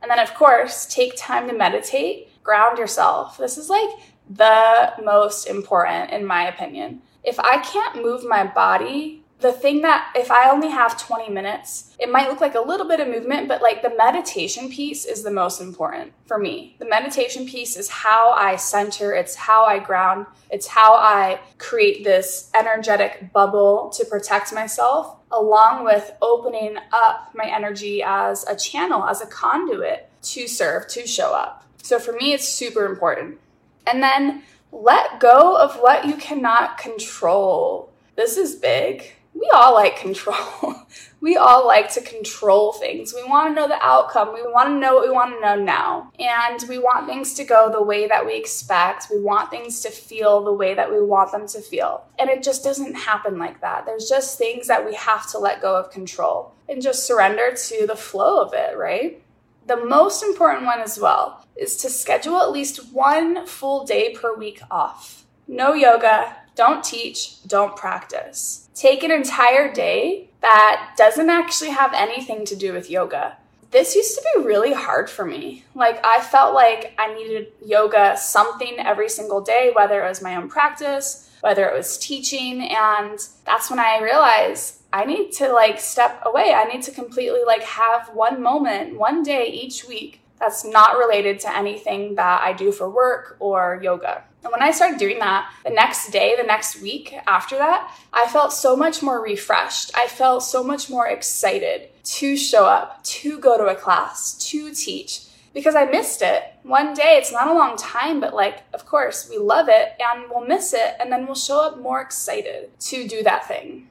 And 0.00 0.10
then, 0.10 0.20
of 0.20 0.32
course, 0.32 0.86
take 0.86 1.18
time 1.18 1.48
to 1.48 1.54
meditate, 1.54 2.30
ground 2.42 2.78
yourself. 2.78 3.36
This 3.36 3.58
is 3.58 3.68
like 3.68 3.90
the 4.30 4.94
most 5.04 5.44
important, 5.44 6.12
in 6.12 6.24
my 6.24 6.48
opinion. 6.48 7.02
If 7.22 7.38
I 7.38 7.58
can't 7.58 8.02
move 8.02 8.24
my 8.24 8.46
body 8.46 9.17
the 9.40 9.52
thing 9.52 9.82
that 9.82 10.12
if 10.16 10.30
I 10.32 10.50
only 10.50 10.68
have 10.68 11.00
20 11.00 11.30
minutes, 11.30 11.94
it 12.00 12.10
might 12.10 12.28
look 12.28 12.40
like 12.40 12.56
a 12.56 12.60
little 12.60 12.88
bit 12.88 12.98
of 12.98 13.06
movement, 13.06 13.46
but 13.46 13.62
like 13.62 13.82
the 13.82 13.94
meditation 13.96 14.68
piece 14.68 15.04
is 15.04 15.22
the 15.22 15.30
most 15.30 15.60
important 15.60 16.12
for 16.26 16.38
me. 16.38 16.74
The 16.80 16.88
meditation 16.88 17.46
piece 17.46 17.76
is 17.76 17.88
how 17.88 18.30
I 18.30 18.56
center, 18.56 19.12
it's 19.14 19.36
how 19.36 19.64
I 19.64 19.78
ground, 19.78 20.26
it's 20.50 20.66
how 20.66 20.94
I 20.94 21.38
create 21.58 22.02
this 22.02 22.50
energetic 22.52 23.32
bubble 23.32 23.90
to 23.90 24.04
protect 24.04 24.52
myself, 24.52 25.16
along 25.30 25.84
with 25.84 26.10
opening 26.20 26.76
up 26.92 27.30
my 27.34 27.46
energy 27.46 28.02
as 28.02 28.44
a 28.48 28.56
channel, 28.56 29.04
as 29.04 29.20
a 29.20 29.26
conduit 29.26 30.10
to 30.22 30.48
serve, 30.48 30.88
to 30.88 31.06
show 31.06 31.32
up. 31.32 31.64
So 31.82 32.00
for 32.00 32.12
me, 32.12 32.32
it's 32.32 32.48
super 32.48 32.86
important. 32.86 33.38
And 33.86 34.02
then 34.02 34.42
let 34.72 35.20
go 35.20 35.56
of 35.56 35.76
what 35.76 36.06
you 36.06 36.16
cannot 36.16 36.76
control. 36.76 37.92
This 38.16 38.36
is 38.36 38.56
big 38.56 39.14
we 39.38 39.48
all 39.54 39.72
like 39.72 39.96
control. 39.96 40.74
we 41.20 41.36
all 41.36 41.66
like 41.66 41.92
to 41.92 42.00
control 42.00 42.72
things. 42.72 43.14
We 43.14 43.22
want 43.24 43.50
to 43.50 43.60
know 43.60 43.68
the 43.68 43.80
outcome. 43.80 44.34
We 44.34 44.42
want 44.42 44.68
to 44.68 44.78
know 44.78 44.96
what 44.96 45.06
we 45.06 45.12
want 45.12 45.34
to 45.34 45.40
know 45.40 45.62
now. 45.62 46.10
And 46.18 46.62
we 46.68 46.78
want 46.78 47.06
things 47.06 47.34
to 47.34 47.44
go 47.44 47.70
the 47.70 47.82
way 47.82 48.08
that 48.08 48.26
we 48.26 48.36
expect. 48.36 49.08
We 49.10 49.20
want 49.20 49.50
things 49.50 49.80
to 49.82 49.90
feel 49.90 50.42
the 50.42 50.52
way 50.52 50.74
that 50.74 50.90
we 50.90 51.00
want 51.00 51.30
them 51.30 51.46
to 51.48 51.60
feel. 51.60 52.04
And 52.18 52.28
it 52.28 52.42
just 52.42 52.64
doesn't 52.64 52.94
happen 52.94 53.38
like 53.38 53.60
that. 53.60 53.86
There's 53.86 54.08
just 54.08 54.38
things 54.38 54.66
that 54.66 54.84
we 54.84 54.94
have 54.94 55.30
to 55.30 55.38
let 55.38 55.62
go 55.62 55.76
of 55.76 55.90
control 55.90 56.54
and 56.68 56.82
just 56.82 57.06
surrender 57.06 57.54
to 57.54 57.86
the 57.86 57.96
flow 57.96 58.42
of 58.42 58.52
it, 58.54 58.76
right? 58.76 59.22
The 59.66 59.84
most 59.84 60.22
important 60.22 60.64
one 60.64 60.80
as 60.80 60.98
well 60.98 61.44
is 61.54 61.76
to 61.78 61.90
schedule 61.90 62.40
at 62.40 62.50
least 62.50 62.92
one 62.92 63.46
full 63.46 63.84
day 63.84 64.14
per 64.14 64.34
week 64.34 64.60
off. 64.70 65.24
No 65.46 65.74
yoga, 65.74 66.36
don't 66.54 66.82
teach, 66.82 67.42
don't 67.44 67.76
practice. 67.76 68.67
Take 68.78 69.02
an 69.02 69.10
entire 69.10 69.72
day 69.72 70.30
that 70.40 70.94
doesn't 70.96 71.28
actually 71.28 71.70
have 71.70 71.92
anything 71.94 72.44
to 72.44 72.54
do 72.54 72.72
with 72.72 72.88
yoga. 72.88 73.36
This 73.72 73.96
used 73.96 74.14
to 74.14 74.24
be 74.36 74.44
really 74.44 74.72
hard 74.72 75.10
for 75.10 75.24
me. 75.24 75.64
Like, 75.74 75.98
I 76.06 76.20
felt 76.20 76.54
like 76.54 76.94
I 76.96 77.12
needed 77.12 77.48
yoga 77.66 78.16
something 78.16 78.78
every 78.78 79.08
single 79.08 79.40
day, 79.40 79.72
whether 79.74 80.04
it 80.04 80.08
was 80.08 80.22
my 80.22 80.36
own 80.36 80.48
practice, 80.48 81.28
whether 81.40 81.68
it 81.68 81.76
was 81.76 81.98
teaching. 81.98 82.68
And 82.68 83.18
that's 83.44 83.68
when 83.68 83.80
I 83.80 84.00
realized 84.00 84.80
I 84.92 85.04
need 85.04 85.32
to 85.32 85.52
like 85.52 85.80
step 85.80 86.22
away. 86.24 86.54
I 86.54 86.62
need 86.62 86.82
to 86.82 86.92
completely 86.92 87.40
like 87.44 87.64
have 87.64 88.10
one 88.14 88.40
moment, 88.40 88.96
one 88.96 89.24
day 89.24 89.48
each 89.48 89.88
week 89.88 90.20
that's 90.38 90.64
not 90.64 90.96
related 90.96 91.40
to 91.40 91.56
anything 91.56 92.14
that 92.14 92.42
I 92.42 92.52
do 92.52 92.70
for 92.70 92.88
work 92.88 93.38
or 93.40 93.80
yoga. 93.82 94.22
And 94.44 94.52
when 94.52 94.62
I 94.62 94.70
started 94.70 94.98
doing 94.98 95.18
that, 95.18 95.50
the 95.64 95.70
next 95.70 96.10
day, 96.10 96.36
the 96.36 96.46
next 96.46 96.80
week 96.80 97.14
after 97.26 97.58
that, 97.58 97.92
I 98.12 98.26
felt 98.28 98.52
so 98.52 98.76
much 98.76 99.02
more 99.02 99.22
refreshed. 99.22 99.90
I 99.96 100.06
felt 100.06 100.42
so 100.42 100.62
much 100.62 100.88
more 100.88 101.08
excited 101.08 101.88
to 102.04 102.36
show 102.36 102.64
up, 102.64 103.02
to 103.04 103.38
go 103.38 103.58
to 103.58 103.66
a 103.66 103.74
class, 103.74 104.34
to 104.50 104.72
teach 104.72 105.24
because 105.54 105.74
I 105.74 105.86
missed 105.86 106.22
it. 106.22 106.44
One 106.62 106.94
day, 106.94 107.16
it's 107.16 107.32
not 107.32 107.48
a 107.48 107.54
long 107.54 107.76
time, 107.76 108.20
but 108.20 108.34
like, 108.34 108.62
of 108.72 108.86
course, 108.86 109.28
we 109.28 109.38
love 109.38 109.68
it 109.68 109.94
and 109.98 110.26
we'll 110.30 110.46
miss 110.46 110.72
it 110.72 110.94
and 111.00 111.10
then 111.10 111.26
we'll 111.26 111.34
show 111.34 111.60
up 111.60 111.80
more 111.80 112.00
excited 112.00 112.70
to 112.80 113.08
do 113.08 113.22
that 113.24 113.48
thing. 113.48 113.88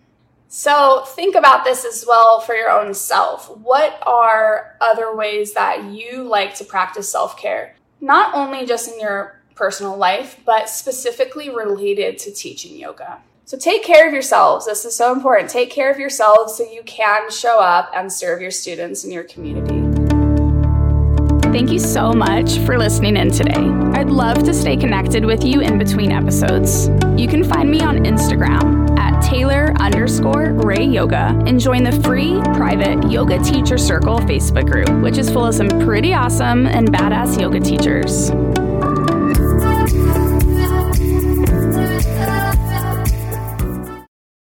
So 0.48 1.04
think 1.08 1.36
about 1.36 1.66
this 1.66 1.84
as 1.84 2.06
well 2.08 2.40
for 2.40 2.56
your 2.56 2.72
own 2.72 2.94
self. 2.94 3.50
What 3.58 4.00
are 4.04 4.78
other 4.80 5.14
ways 5.14 5.54
that 5.54 5.84
you 5.84 6.24
like 6.24 6.56
to 6.56 6.64
practice 6.64 7.12
self 7.12 7.38
care? 7.38 7.76
Not 8.00 8.34
only 8.34 8.66
just 8.66 8.90
in 8.90 9.00
your 9.00 9.37
personal 9.58 9.98
life, 9.98 10.40
but 10.46 10.70
specifically 10.70 11.50
related 11.50 12.18
to 12.20 12.32
teaching 12.32 12.78
yoga. 12.78 13.20
So 13.46 13.58
take 13.58 13.84
care 13.84 14.08
of 14.08 14.14
yourselves. 14.14 14.66
This 14.66 14.86
is 14.86 14.96
so 14.96 15.14
important. 15.14 15.50
Take 15.50 15.72
care 15.72 15.90
of 15.90 15.98
yourselves 15.98 16.58
so 16.58 16.70
you 16.70 16.84
can 16.84 17.32
show 17.32 17.60
up 17.60 17.92
and 17.96 18.12
serve 18.12 18.42
your 18.42 18.52
students 18.52 19.04
in 19.04 19.12
your 19.12 19.24
community. 19.24 19.88
Thank 21.58 21.72
you 21.72 21.80
so 21.80 22.12
much 22.12 22.60
for 22.60 22.78
listening 22.78 23.16
in 23.16 23.32
today. 23.32 23.72
I'd 23.98 24.10
love 24.10 24.44
to 24.44 24.54
stay 24.54 24.76
connected 24.76 25.26
with 25.26 25.44
you 25.44 25.62
in 25.62 25.80
between 25.80 26.12
episodes. 26.12 26.90
You 27.16 27.28
can 27.28 27.44
find 27.44 27.72
me 27.72 27.80
on 27.80 28.00
Instagram 28.00 28.96
at 29.00 29.22
Taylor 29.22 29.74
underscore 29.80 30.52
Ray 30.54 30.84
Yoga 30.84 31.42
and 31.48 31.60
join 31.60 31.84
the 31.84 31.94
free 32.04 32.40
private 32.54 33.10
Yoga 33.10 33.40
Teacher 33.40 33.78
Circle 33.78 34.20
Facebook 34.20 34.70
group, 34.70 35.02
which 35.02 35.18
is 35.18 35.30
full 35.30 35.46
of 35.46 35.56
some 35.56 35.70
pretty 35.86 36.14
awesome 36.14 36.68
and 36.68 36.90
badass 36.90 37.40
yoga 37.40 37.60
teachers. 37.60 38.30